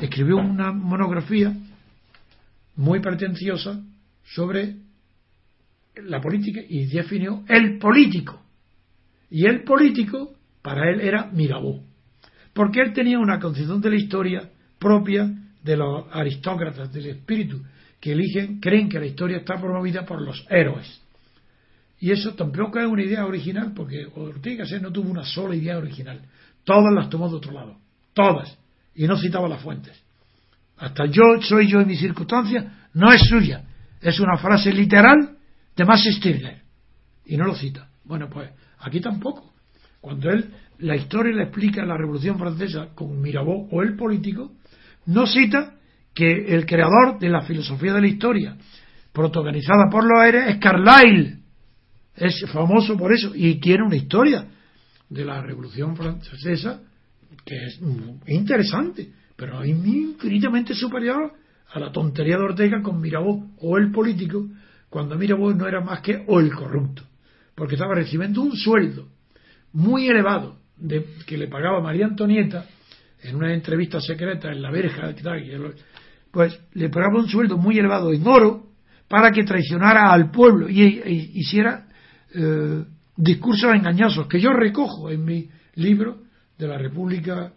[0.02, 1.56] escribió una monografía
[2.76, 3.82] muy pretenciosa
[4.24, 4.76] sobre
[5.96, 8.42] la política y definió el político.
[9.30, 11.84] Y el político, para él, era Mirabeau.
[12.54, 15.28] porque él tenía una concepción de la historia propia
[15.64, 17.64] de los aristócratas del espíritu,
[18.00, 21.02] que eligen, creen que la historia está promovida por los héroes.
[22.00, 26.22] Y eso tampoco es una idea original, porque Ortega no tuvo una sola idea original.
[26.64, 27.78] Todas las tomó de otro lado.
[28.14, 28.58] Todas.
[28.96, 30.02] Y no citaba las fuentes.
[30.78, 33.64] Hasta yo soy yo en mis circunstancias no es suya.
[34.02, 35.38] Es una frase literal
[35.76, 36.62] de Max Stirner.
[37.26, 37.88] Y no lo cita.
[38.04, 38.50] Bueno, pues
[38.80, 39.54] aquí tampoco.
[40.02, 44.52] Cuando él, la historia le explica la Revolución Francesa con Mirabeau o el político,
[45.06, 45.76] no cita
[46.14, 48.58] que el creador de la filosofía de la historia,
[49.14, 51.44] protagonizada por los aires, es Carlyle
[52.16, 54.46] es famoso por eso y tiene una historia
[55.14, 56.82] de la Revolución Francesa
[57.46, 57.80] que es
[58.28, 61.34] interesante, pero infinitamente superior
[61.74, 64.48] a la tontería de Ortega con Mirabeau o el político,
[64.90, 67.04] cuando Mirabeau no era más que o el corrupto,
[67.56, 69.08] porque estaba recibiendo un sueldo
[69.74, 72.66] muy elevado de, que le pagaba María Antonieta
[73.22, 75.14] en una entrevista secreta en la verja,
[76.32, 78.68] pues le pagaba un sueldo muy elevado en oro
[79.08, 81.88] para que traicionara al pueblo y, y hiciera
[82.34, 82.84] eh,
[83.16, 86.18] discursos engañosos que yo recojo en mi libro
[86.58, 87.52] de la República,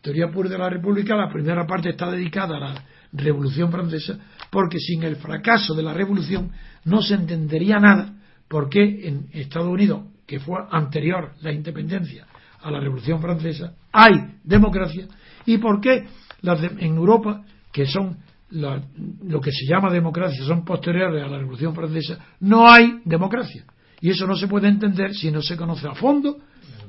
[0.00, 4.18] Teoría Pura de la República, la primera parte está dedicada a la Revolución Francesa,
[4.50, 6.50] porque sin el fracaso de la Revolución
[6.84, 8.14] no se entendería nada
[8.48, 12.26] por qué en Estados Unidos, que fue anterior la independencia
[12.62, 15.06] a la Revolución Francesa, hay democracia
[15.46, 16.06] y por qué
[16.42, 18.18] en Europa, que son
[18.50, 23.64] lo que se llama democracia, son posteriores a la Revolución Francesa, no hay democracia.
[24.00, 26.38] Y eso no se puede entender si no se conoce a fondo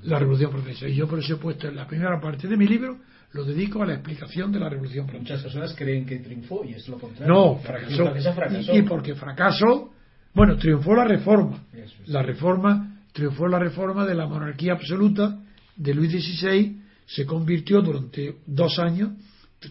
[0.04, 0.88] la Revolución Francesa.
[0.88, 3.00] Y yo por eso he puesto en la primera parte de mi libro,
[3.34, 5.34] lo dedico a la explicación de la Revolución Francesa.
[5.34, 7.34] Muchas personas creen que triunfó y es lo contrario.
[7.34, 8.76] No, fracasó.
[8.76, 9.92] Y, porque fracasó,
[10.34, 11.64] bueno, triunfó la reforma.
[12.08, 15.40] La reforma, triunfó la reforma de la monarquía absoluta
[15.76, 19.12] de Luis XVI, se convirtió durante dos años,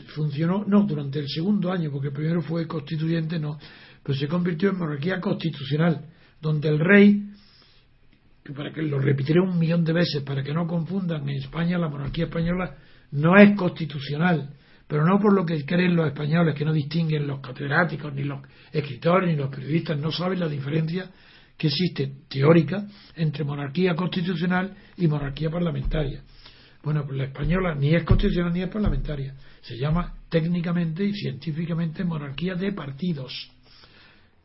[0.08, 3.58] funcionó, no, durante el segundo año, porque primero fue constituyente, no,
[4.02, 6.04] pero se convirtió en monarquía constitucional
[6.40, 7.27] donde el rey,
[8.54, 11.88] para que lo repetiré un millón de veces, para que no confundan, en España la
[11.88, 12.76] monarquía española
[13.12, 14.54] no es constitucional,
[14.86, 18.40] pero no por lo que creen los españoles, que no distinguen los catedráticos, ni los
[18.72, 21.10] escritores, ni los periodistas, no saben la diferencia
[21.56, 22.86] que existe teórica
[23.16, 26.22] entre monarquía constitucional y monarquía parlamentaria.
[26.82, 29.34] Bueno, pues la española ni es constitucional ni es parlamentaria.
[29.60, 33.50] Se llama técnicamente y científicamente monarquía de partidos.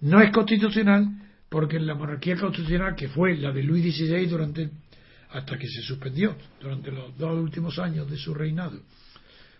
[0.02, 1.08] No es constitucional
[1.54, 4.72] porque la monarquía constitucional, que fue la de Luis XVI durante,
[5.30, 8.80] hasta que se suspendió, durante los dos últimos años de su reinado,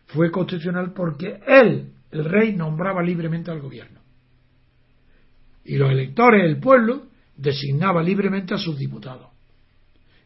[0.08, 4.00] fue constitucional porque él, el rey, nombraba libremente al gobierno.
[5.66, 9.28] Y los electores, el pueblo, designaba libremente a sus diputados.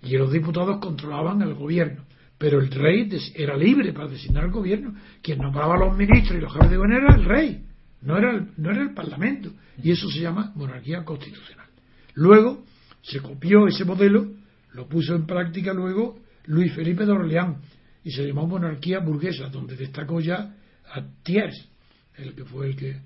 [0.03, 2.05] Y los diputados controlaban el gobierno.
[2.37, 4.95] Pero el rey era libre para designar al gobierno.
[5.21, 7.65] Quien nombraba a los ministros y los jefes de gobierno era el rey,
[8.01, 9.51] no era el, no era el parlamento.
[9.81, 11.67] Y eso se llama monarquía constitucional.
[12.13, 12.65] Luego
[13.01, 14.31] se copió ese modelo,
[14.73, 17.57] lo puso en práctica luego Luis Felipe de Orleán
[18.03, 20.55] y se llamó monarquía burguesa, donde destacó ya
[20.93, 21.69] a Thiers,
[22.15, 23.01] el que fue el que,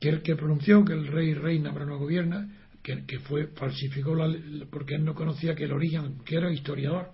[0.00, 2.48] que, el que pronunció que el rey reina pero no gobierna,
[2.82, 4.28] que, que fue falsificó la,
[4.70, 7.10] porque él no conocía que el origen, que era historiador.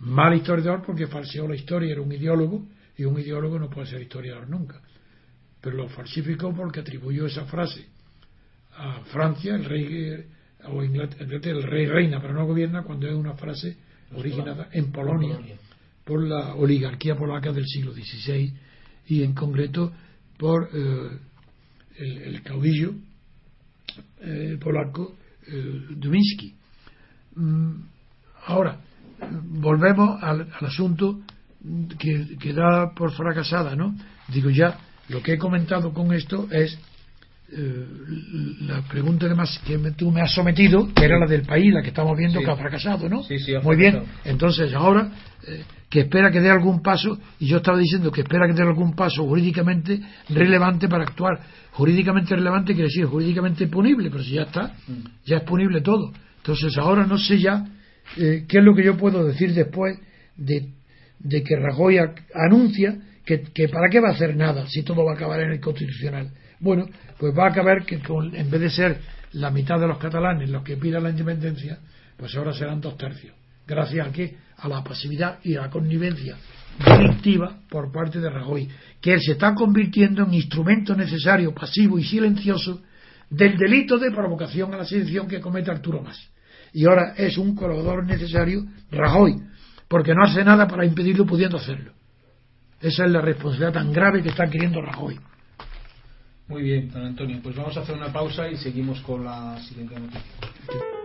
[0.00, 2.66] Mal historiador porque falseó la historia, era un ideólogo
[2.96, 4.80] y un ideólogo no puede ser historiador nunca.
[5.62, 7.86] Pero lo falsificó porque atribuyó esa frase
[8.76, 10.26] a Francia, el rey
[10.64, 11.26] o Inglaterra,
[11.58, 13.76] el rey reina pero no gobierna cuando es una frase
[14.14, 15.38] originada en Polonia,
[16.04, 18.52] por la oligarquía polaca del siglo XVI
[19.06, 19.92] y en concreto
[20.38, 21.18] por eh,
[21.98, 22.94] el, caudillo
[24.20, 26.54] eh, polaco eh, Dubinsky.
[27.36, 27.74] Mm,
[28.46, 28.80] ahora,
[29.30, 31.20] volvemos al, asunto
[31.98, 33.94] que, que, da por fracasada, ¿no?
[34.28, 34.78] Digo ya,
[35.12, 36.78] lo que he comentado con esto es
[37.54, 37.86] eh,
[38.62, 41.82] la pregunta que, más, que tú me has sometido, que era la del país, la
[41.82, 43.22] que estamos viendo que ha fracasado, ¿no?
[43.62, 45.10] Muy bien, entonces ahora,
[45.46, 48.62] eh, que espera que dé algún paso, y yo estaba diciendo que espera que dé
[48.62, 50.00] algún paso jurídicamente
[50.30, 51.40] relevante para actuar.
[51.72, 55.26] Jurídicamente relevante quiere decir jurídicamente punible, pero si ya está, mm.
[55.26, 56.10] ya es punible todo.
[56.38, 57.66] Entonces ahora no sé ya
[58.16, 59.98] eh, qué es lo que yo puedo decir después
[60.36, 60.68] de,
[61.18, 61.98] de que Rajoy
[62.34, 65.60] anuncia que, para qué va a hacer nada si todo va a acabar en el
[65.60, 66.30] constitucional
[66.62, 66.86] bueno,
[67.18, 69.00] pues va a acabar que en vez de ser
[69.32, 71.80] la mitad de los catalanes los que pidan la independencia,
[72.16, 73.34] pues ahora serán dos tercios.
[73.66, 76.36] Gracias a que a la pasividad y a la connivencia
[76.78, 78.68] delictiva por parte de Rajoy,
[79.00, 82.80] que se está convirtiendo en instrumento necesario, pasivo y silencioso
[83.28, 86.30] del delito de provocación a la sedición que comete Arturo Mas.
[86.72, 89.34] Y ahora es un colaborador necesario Rajoy,
[89.88, 91.92] porque no hace nada para impedirlo pudiendo hacerlo.
[92.82, 95.18] Esa es la responsabilidad tan grave que está queriendo Rajoy.
[96.48, 97.38] Muy bien, don Antonio.
[97.42, 101.01] Pues vamos a hacer una pausa y seguimos con la siguiente noticia.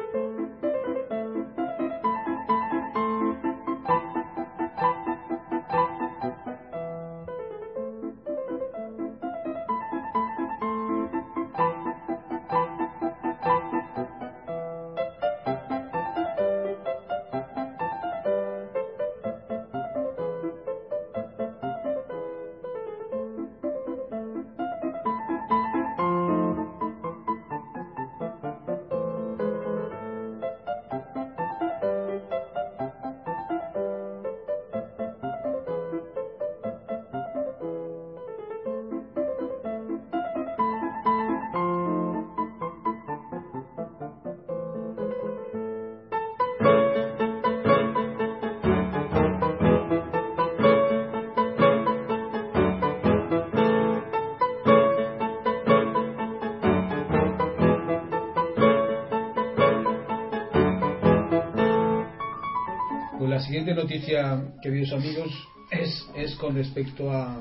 [63.57, 65.31] Siguiente noticia, queridos amigos,
[65.71, 67.39] es, es con respecto a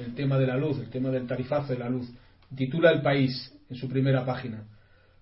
[0.00, 2.08] el tema de la luz, el tema del tarifazo de la luz.
[2.56, 4.64] Titula El País en su primera página.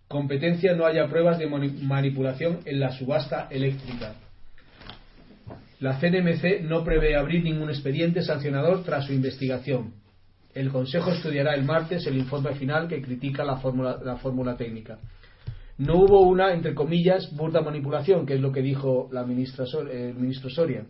[0.09, 4.14] Competencia no haya pruebas de mani- manipulación en la subasta eléctrica.
[5.80, 9.92] La CNMC no prevé abrir ningún expediente sancionador tras su investigación.
[10.55, 14.98] El Consejo estudiará el martes el informe final que critica la fórmula, la fórmula técnica.
[15.80, 19.90] No hubo una, entre comillas, burda manipulación, que es lo que dijo la ministra Sor-
[19.90, 20.84] el ministro Soria.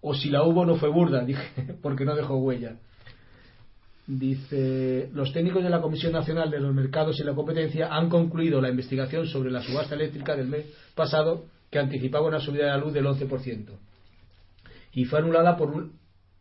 [0.00, 2.76] O si la hubo, no fue burda, dije, porque no dejó huella.
[4.08, 8.60] Dice, los técnicos de la Comisión Nacional de los Mercados y la Competencia han concluido
[8.60, 12.78] la investigación sobre la subasta eléctrica del mes pasado que anticipaba una subida de la
[12.78, 13.66] luz del 11%
[14.92, 15.92] y fue anulada por un-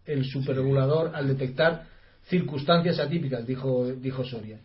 [0.06, 1.86] el superregulador al detectar
[2.30, 4.60] circunstancias atípicas, dijo, dijo Soria.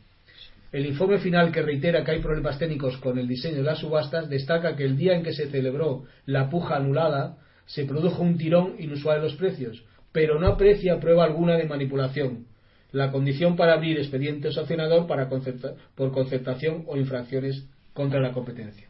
[0.73, 4.29] El informe final que reitera que hay problemas técnicos con el diseño de las subastas
[4.29, 8.75] destaca que el día en que se celebró la puja anulada se produjo un tirón
[8.79, 12.47] inusual en los precios, pero no aprecia prueba alguna de manipulación,
[12.93, 18.87] la condición para abrir expediente sancionador para concerta- por concertación o infracciones contra la competencia.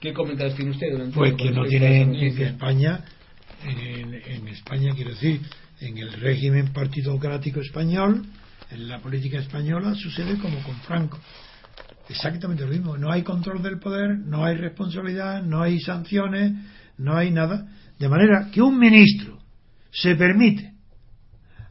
[0.00, 0.88] ¿Qué comentarios tiene usted?
[1.14, 2.14] Pues que no tiene en?
[2.14, 3.04] España,
[3.66, 5.40] en, en España quiero decir,
[5.80, 8.22] en el régimen partidocrático español,
[8.74, 11.18] en la política española, sucede como con Franco.
[12.08, 12.96] Exactamente lo mismo.
[12.96, 16.52] No hay control del poder, no hay responsabilidad, no hay sanciones,
[16.98, 17.66] no hay nada.
[17.98, 19.38] De manera que un ministro
[19.90, 20.74] se permite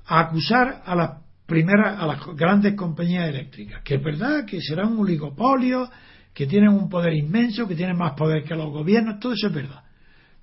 [0.06, 1.12] acusar a las
[1.45, 5.89] primeras, a las grandes compañías eléctricas, que es verdad que será un oligopolio,
[6.34, 9.54] que tienen un poder inmenso, que tienen más poder que los gobiernos, todo eso es
[9.54, 9.84] verdad.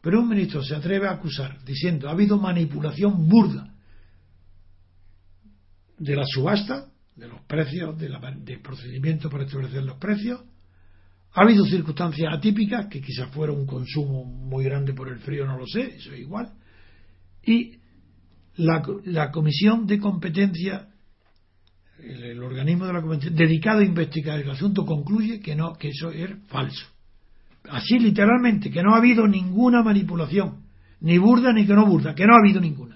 [0.00, 3.70] Pero un ministro se atreve a acusar diciendo ha habido manipulación burda
[6.00, 10.40] de la subasta, de los precios, de la- del procedimiento para establecer los precios.
[11.34, 15.58] Ha habido circunstancias atípicas, que quizás fuera un consumo muy grande por el frío, no
[15.58, 16.52] lo sé, eso es igual.
[17.44, 17.76] Y
[18.56, 20.88] la, comisión de competencia,
[22.02, 26.10] el, organismo de la competencia dedicado a investigar el asunto concluye que no, que eso
[26.10, 26.86] es falso.
[27.68, 30.64] Así literalmente, que no ha habido ninguna manipulación,
[31.00, 32.89] ni burda ni que no burda, que no ha habido ninguna.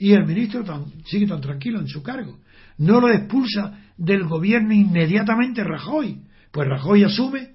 [0.00, 2.38] Y el ministro tan- sigue tan tranquilo en su cargo.
[2.78, 6.22] No lo expulsa del gobierno inmediatamente Rajoy.
[6.50, 7.50] Pues Rajoy asume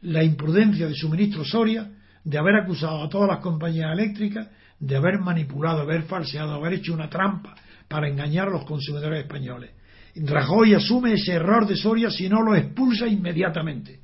[0.00, 1.90] la imprudencia de su ministro Soria
[2.24, 4.48] de haber acusado a todas las compañías eléctricas
[4.80, 7.54] de haber manipulado, haber falseado, haber hecho una trampa
[7.86, 9.72] para engañar a los consumidores españoles.
[10.16, 14.00] Rajoy asume ese error de Soria si no lo expulsa inmediatamente.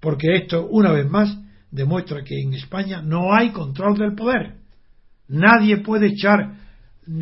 [0.00, 1.36] Porque esto, una vez más,
[1.72, 4.54] demuestra que en España no hay control del poder.
[5.26, 6.59] Nadie puede echar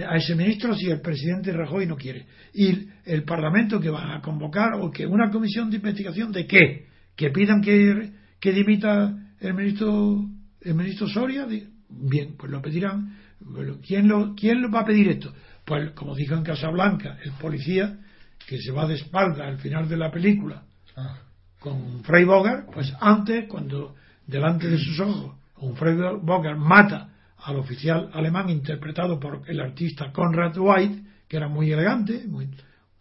[0.07, 2.27] a ese ministro si el presidente Rajoy no quiere.
[2.53, 6.87] Y el Parlamento que va a convocar o que una comisión de investigación de qué?
[7.17, 10.27] Que pidan que, que dimita el ministro
[10.61, 11.47] el ministro Soria.
[11.89, 13.17] Bien, pues lo pedirán.
[13.41, 15.33] Bueno, ¿Quién lo, ¿Quién lo va a pedir esto?
[15.65, 17.99] Pues como dijo en Casablanca, el policía
[18.47, 20.63] que se va de espalda al final de la película
[20.97, 21.21] Ah,
[21.61, 23.95] con Frey Bogart, pues antes, cuando
[24.27, 27.11] delante de sus ojos un Frey Bogart mata
[27.45, 32.53] al oficial alemán interpretado por el artista Conrad White, que era muy elegante, muy, un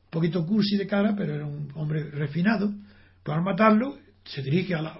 [0.09, 2.71] poquito cursi de cara, pero era un hombre refinado,
[3.23, 4.97] pues al matarlo se dirige a, la-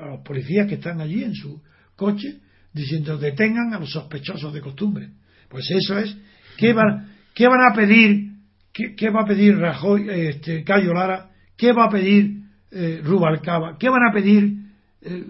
[0.00, 1.60] a los policías que están allí en su
[1.96, 2.38] coche
[2.72, 5.10] diciendo detengan a los sospechosos de costumbre.
[5.48, 6.16] Pues eso es,
[6.56, 8.28] ¿qué van, qué van a pedir?
[8.72, 11.30] ¿Qué, qué va a pedir Rajoy, este, Cayo Lara?
[11.56, 13.76] ¿Qué va a pedir eh, Rubalcaba?
[13.78, 14.54] ¿Qué van a pedir
[15.02, 15.24] eh,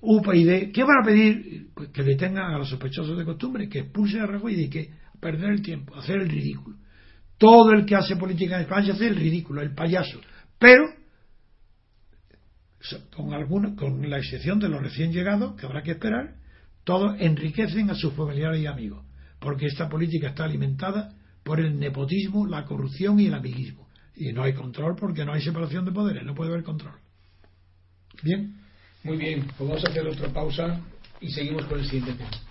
[0.00, 1.68] UPyD, ¿qué van a pedir?
[1.74, 4.90] Pues que detengan a los sospechosos de costumbre, que expulsen a Rajoy y que
[5.20, 6.76] perder el tiempo, hacer el ridículo.
[7.36, 10.20] Todo el que hace política en España hace el ridículo, el payaso.
[10.58, 10.84] Pero,
[13.14, 16.34] con, algunos, con la excepción de los recién llegados, que habrá que esperar,
[16.84, 19.04] todos enriquecen a sus familiares y amigos,
[19.38, 23.88] porque esta política está alimentada por el nepotismo, la corrupción y el amiguismo.
[24.14, 26.94] Y no hay control porque no hay separación de poderes, no puede haber control.
[28.22, 28.59] Bien.
[29.02, 30.80] Muy bien, pues vamos a hacer otra pausa
[31.20, 32.49] y seguimos con el siguiente tema.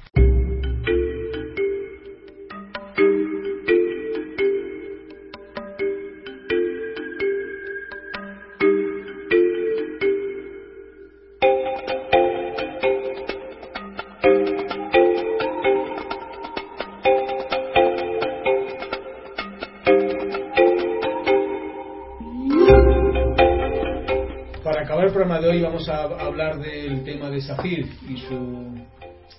[25.87, 28.75] Vamos a hablar del tema de SACIR y su,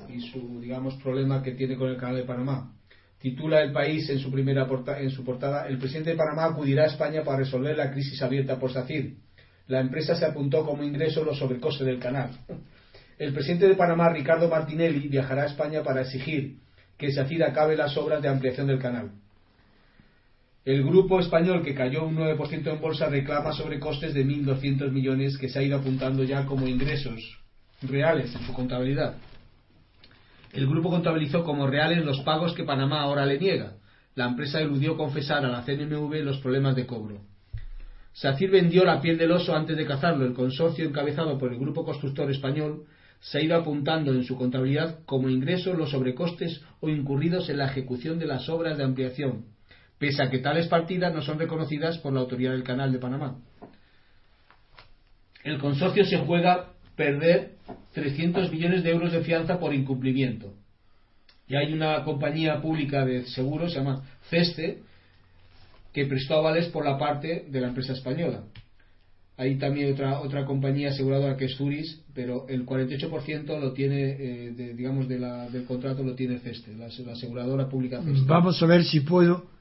[0.09, 2.73] y su digamos, problema que tiene con el Canal de Panamá.
[3.19, 4.67] Titula el país en su primera
[4.99, 8.59] en su portada El presidente de Panamá acudirá a España para resolver la crisis abierta
[8.59, 9.17] por SACIR.
[9.67, 12.31] La empresa se apuntó como ingreso los sobrecostes del canal.
[13.19, 16.57] El presidente de Panamá, Ricardo Martinelli, viajará a España para exigir
[16.97, 19.11] que SACIR acabe las obras de ampliación del canal.
[20.71, 25.49] El grupo español que cayó un 9% en bolsa reclama sobrecostes de 1.200 millones que
[25.49, 27.41] se ha ido apuntando ya como ingresos
[27.83, 29.17] reales en su contabilidad.
[30.53, 33.79] El grupo contabilizó como reales los pagos que Panamá ahora le niega.
[34.15, 37.23] La empresa eludió confesar a la CNMV los problemas de cobro.
[38.13, 40.25] SACIR vendió la piel del oso antes de cazarlo.
[40.25, 42.85] El consorcio encabezado por el grupo constructor español
[43.19, 47.67] se ha ido apuntando en su contabilidad como ingresos los sobrecostes o incurridos en la
[47.67, 49.47] ejecución de las obras de ampliación
[50.01, 53.37] pese a que tales partidas no son reconocidas por la autoridad del Canal de Panamá.
[55.45, 57.53] El consorcio se juega perder
[57.93, 60.55] 300 millones de euros de fianza por incumplimiento.
[61.47, 64.79] Y hay una compañía pública de seguros, se llama CESTE,
[65.93, 68.45] que prestó avales por la parte de la empresa española.
[69.37, 74.75] Hay también otra otra compañía aseguradora que es Zuris, pero el 48% lo tiene, eh,
[74.75, 78.27] digamos, de la, del contrato lo tiene CESTE, la, aseguradora pública CESTE.
[78.27, 79.60] Vamos a ver si puedo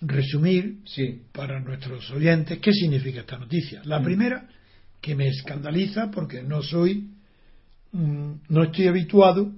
[0.00, 0.78] resumir
[1.32, 3.82] para nuestros oyentes qué significa esta noticia.
[3.84, 4.04] La mm.
[4.04, 4.48] primera,
[5.00, 7.10] que me escandaliza porque no soy,
[7.92, 9.52] mm, no estoy habituado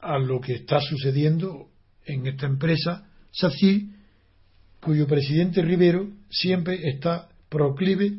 [0.00, 1.68] a lo que está sucediendo
[2.04, 3.82] en esta empresa SACIR,
[4.80, 8.18] cuyo presidente Rivero siempre está proclive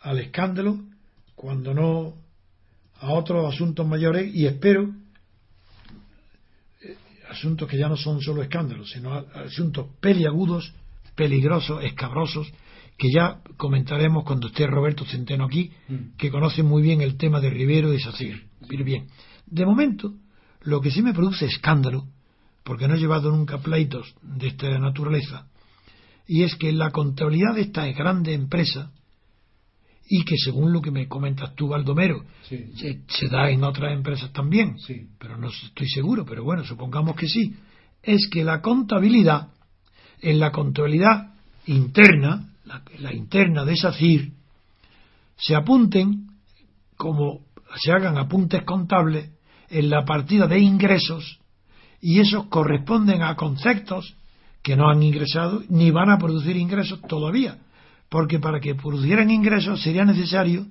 [0.00, 0.80] al escándalo,
[1.36, 2.14] cuando no
[2.94, 4.92] a otros asuntos mayores, y espero
[7.32, 10.72] asuntos que ya no son solo escándalos, sino asuntos peliagudos,
[11.14, 12.52] peligrosos, escabrosos,
[12.96, 16.16] que ya comentaremos cuando esté Roberto Centeno aquí, mm.
[16.16, 18.46] que conoce muy bien el tema de Rivero y de Sacir.
[18.68, 19.08] bien,
[19.46, 20.14] de momento,
[20.62, 22.06] lo que sí me produce escándalo,
[22.64, 25.48] porque no he llevado nunca pleitos de esta naturaleza,
[26.26, 28.92] y es que la contabilidad de esta grande empresa
[30.08, 34.76] y que según lo que me comentas tú, Baldomero, se, da en otras empresas también,
[35.18, 37.54] pero no estoy seguro, pero bueno, supongamos que sí,
[38.02, 39.48] es que la contabilidad,
[40.20, 41.34] en la contabilidad
[41.66, 42.50] interna,
[42.98, 44.30] la, interna de SACIR,
[45.36, 46.28] se apunten
[46.96, 47.40] como
[47.76, 49.30] se hagan apuntes contables
[49.70, 51.38] en la partida de ingresos
[52.00, 54.14] y esos corresponden a conceptos
[54.62, 57.58] que no han ingresado ni van a producir ingresos todavía
[58.12, 60.66] porque para que producieran ingresos sería necesario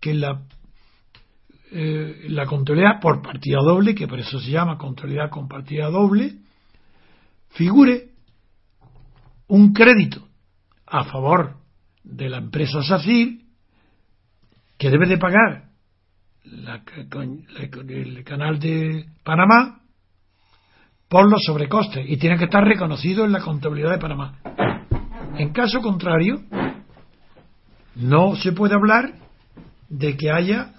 [0.00, 0.42] que la,
[1.72, 6.36] eh, la contabilidad por partida doble, que por eso se llama contabilidad con partida doble,
[7.48, 8.10] figure
[9.48, 10.28] un crédito
[10.86, 11.56] a favor
[12.04, 13.40] de la empresa SACIR
[14.78, 15.70] que debe de pagar
[16.44, 19.80] el canal de Panamá
[21.08, 24.38] por los sobrecostes y tiene que estar reconocido en la contabilidad de Panamá.
[25.38, 26.42] En caso contrario,
[27.98, 29.14] no se puede hablar
[29.88, 30.74] de que haya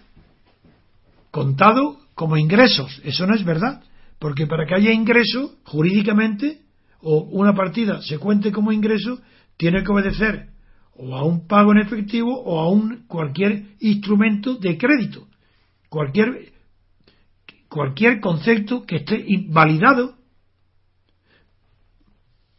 [1.31, 3.01] contado como ingresos.
[3.03, 3.83] Eso no es verdad.
[4.19, 6.61] Porque para que haya ingreso, jurídicamente,
[7.01, 9.19] o una partida se cuente como ingreso,
[9.57, 10.49] tiene que obedecer
[10.93, 15.27] o a un pago en efectivo o a un cualquier instrumento de crédito.
[15.87, 16.51] Cualquier,
[17.69, 20.17] cualquier concepto que esté validado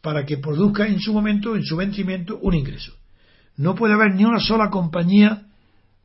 [0.01, 3.00] para que produzca en su momento, en su vencimiento, un ingreso.
[3.57, 5.43] No puede haber ni una sola compañía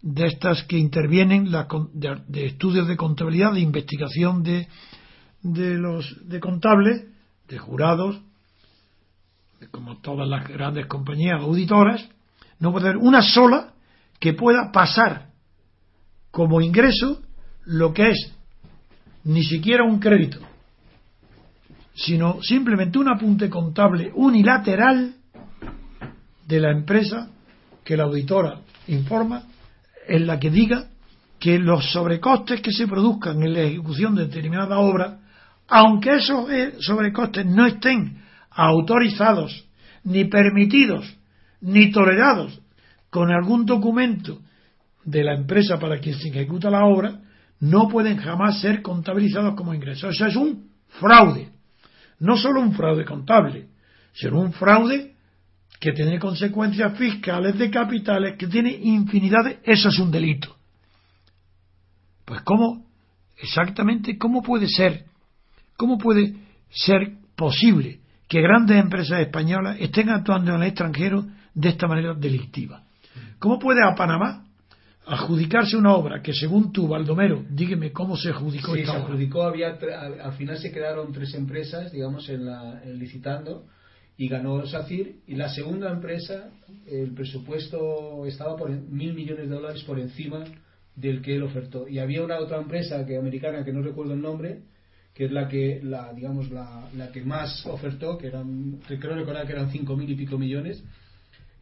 [0.03, 4.69] de estas que intervienen de, estudios de contabilidad, de investigación de,
[5.43, 7.07] de los de contables,
[7.49, 8.21] de jurados,
[9.71, 12.07] como todas las grandes compañías auditoras,
[12.59, 13.73] no puede haber una sola
[14.21, 15.31] que pueda pasar
[16.31, 17.23] como ingreso
[17.65, 18.33] lo que es
[19.25, 20.39] ni siquiera un crédito,
[21.95, 25.15] sino simplemente un apunte contable unilateral
[26.47, 27.31] de la empresa
[27.87, 29.45] que la auditora informa
[30.09, 30.89] en la que diga
[31.39, 35.21] que los sobrecostes que se produzcan en la ejecución de determinada obra,
[35.69, 39.67] aunque esos eh, sobrecostes no estén autorizados,
[40.03, 41.17] ni permitidos,
[41.61, 42.61] ni tolerados
[43.09, 44.41] con algún documento
[45.05, 47.21] de la empresa para quien se ejecuta la obra,
[47.61, 50.15] no pueden jamás ser contabilizados como ingresos.
[50.15, 51.51] Eso es un fraude.
[52.19, 53.69] No solo un fraude contable,
[54.13, 55.16] sino un fraude
[55.81, 59.59] que tiene consecuencias fiscales de capitales, que tiene infinidad de...
[59.63, 60.57] Eso es un delito.
[62.25, 62.87] Pues cómo,
[63.39, 65.05] exactamente, cómo puede ser,
[65.77, 66.35] cómo puede
[66.71, 72.83] ser posible que grandes empresas españolas estén actuando en el extranjero de esta manera delictiva.
[73.39, 74.45] ¿Cómo puede a Panamá
[75.07, 79.09] adjudicarse una obra que según tú, Baldomero, dígame cómo se adjudicó sí, esta se obra?
[79.09, 79.79] adjudicó, había,
[80.23, 83.67] al, final se quedaron tres empresas, digamos, en, la, en licitando
[84.19, 86.51] y ganó SACIR y la segunda empresa
[86.87, 90.45] el presupuesto estaba por mil millones de dólares por encima
[90.95, 91.87] del que él ofertó.
[91.87, 94.63] Y había una otra empresa que americana que no recuerdo el nombre
[95.13, 99.47] que es la que la digamos la, la que más ofertó que eran creo recordar
[99.47, 100.83] que eran cinco mil y pico millones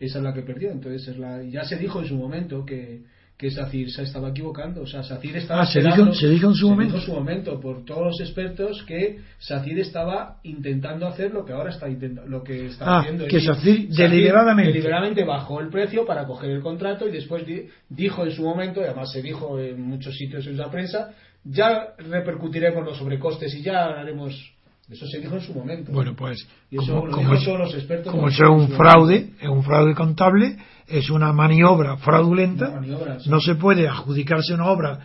[0.01, 0.71] esa es la que perdió.
[0.71, 3.03] Entonces es la ya se dijo en su momento que
[3.37, 4.83] que SACIR se estaba equivocando.
[4.83, 5.63] O sea, SACIR estaba.
[5.63, 6.95] Ah, se dijo, se dijo en su se momento.
[6.95, 11.53] Dijo en su momento por todos los expertos que SACIR estaba intentando hacer lo que
[11.53, 13.27] ahora está intentando, lo que está ah, haciendo.
[13.27, 14.73] que SACIR deliberadamente.
[14.73, 18.81] deliberadamente bajó el precio para coger el contrato y después di, dijo en su momento,
[18.81, 21.11] y además se dijo en muchos sitios en la prensa,
[21.45, 24.53] ya repercutiremos los sobrecostes y ya haremos.
[24.89, 25.93] Eso se dijo en su momento.
[25.93, 26.47] Bueno, pues.
[26.71, 28.13] Y eso como, lo como es, los expertos.
[28.13, 33.21] como eso es un fraude, es un fraude contable, es una maniobra fraudulenta, Una maniobra,
[33.21, 33.31] sí.
[33.31, 34.99] no se puede adjudicarse una obra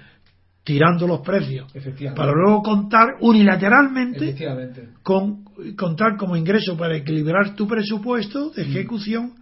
[0.64, 1.72] tirando los precios
[2.16, 4.36] para luego contar unilateralmente
[5.02, 5.44] con
[5.76, 9.34] contar como ingreso para equilibrar tu presupuesto de ejecución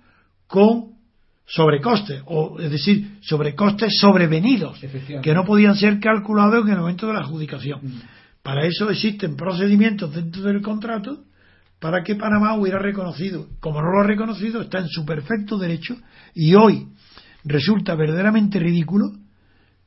[0.48, 0.98] con
[1.46, 4.80] sobrecostes, o es decir, sobrecostes sobrevenidos,
[5.22, 7.80] que no podían ser calculados en el momento de la adjudicación.
[7.82, 8.02] Mm.
[8.44, 11.24] Para eso existen procedimientos dentro del contrato
[11.80, 13.48] para que Panamá hubiera reconocido.
[13.60, 15.96] Como no lo ha reconocido, está en su perfecto derecho
[16.34, 16.88] y hoy
[17.44, 19.12] resulta verdaderamente ridículo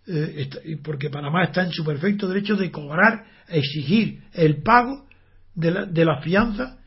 [0.07, 0.49] eh,
[0.83, 5.07] porque Panamá está en su perfecto derecho de cobrar, exigir el pago
[5.55, 6.79] de la, de la fianza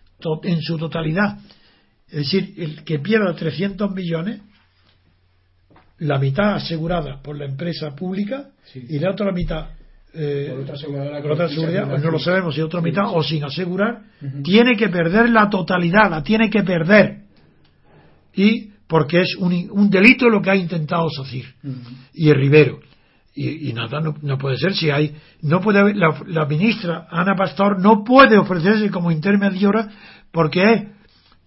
[0.43, 1.37] en su totalidad.
[2.07, 4.41] Es decir, el que pierda 300 millones,
[5.99, 8.85] la mitad asegurada por la empresa pública Sí.
[8.89, 9.69] y la otra mitad
[10.13, 13.03] eh, Por otra aseguradora por otra que- seguridad, pues no lo sabemos si otra mitad
[13.07, 14.01] o sin asegurar,
[14.43, 17.23] tiene que perder la totalidad, la tiene que perder.
[18.35, 21.45] Y porque es un, un delito lo que ha intentado SACIR
[22.13, 22.79] y el Rivero.
[23.35, 27.07] Y, y nada, no, no puede ser si hay, no puede haber, la, la ministra
[27.09, 29.87] Ana Pastor no puede ofrecerse como intermediora
[30.31, 30.89] porque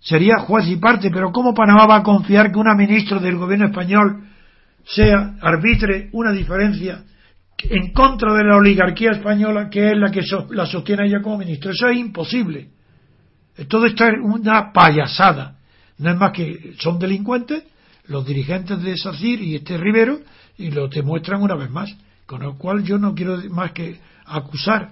[0.00, 3.66] sería juez y parte, pero ¿cómo Panamá va a confiar que una ministra del gobierno
[3.66, 4.24] español
[4.84, 7.04] sea, arbitre una diferencia
[7.59, 11.72] en contra de la oligarquía española que es la que la sostiene ella como ministra?
[11.72, 12.68] Eso es imposible.
[13.68, 15.57] Todo esto es una payasada.
[15.98, 17.64] No es más que son delincuentes
[18.09, 20.20] los dirigentes de SACIR y este Rivero
[20.59, 21.94] y lo demuestran una vez más.
[22.26, 24.90] Con lo cual yo no quiero más que acusar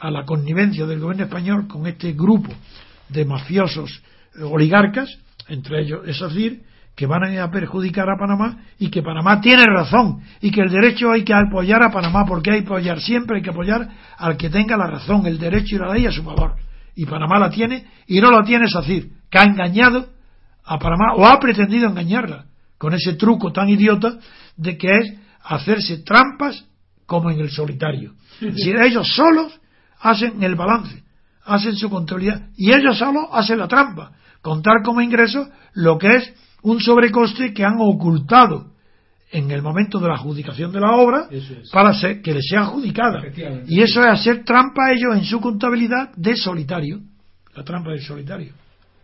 [0.00, 2.52] a la connivencia del gobierno español con este grupo
[3.08, 4.02] de mafiosos
[4.42, 5.18] oligarcas,
[5.48, 6.60] entre ellos SACIR,
[6.96, 11.12] que van a perjudicar a Panamá y que Panamá tiene razón y que el derecho
[11.12, 13.86] hay que apoyar a Panamá porque hay que apoyar siempre hay que apoyar
[14.16, 16.54] al que tenga la razón, el derecho y la ley a su favor.
[16.94, 20.08] Y Panamá la tiene y no la tiene SACIR, que ha engañado
[20.64, 22.46] a Panamá o ha pretendido engañarla
[22.78, 24.14] con ese truco tan idiota
[24.56, 26.64] de que es hacerse trampas
[27.04, 28.14] como en el solitario.
[28.40, 29.60] Si ellos solos
[30.00, 31.04] hacen el balance,
[31.44, 36.34] hacen su contabilidad y ellos solos hacen la trampa, contar como ingreso lo que es
[36.66, 38.72] un sobrecoste que han ocultado
[39.30, 41.44] en el momento de la adjudicación de la obra es.
[41.72, 43.22] para ser- que les sea adjudicada.
[43.66, 47.00] Y eso es hacer trampa a ellos en su contabilidad de solitario.
[47.54, 48.52] La trampa del solitario.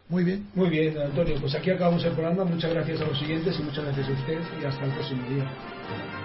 [0.09, 0.47] Muy bien.
[0.55, 1.37] Muy bien, Antonio.
[1.41, 2.45] Pues aquí acabamos el programa.
[2.45, 4.41] Muchas gracias a los siguientes y muchas gracias a usted.
[4.61, 6.22] Y hasta el próximo día.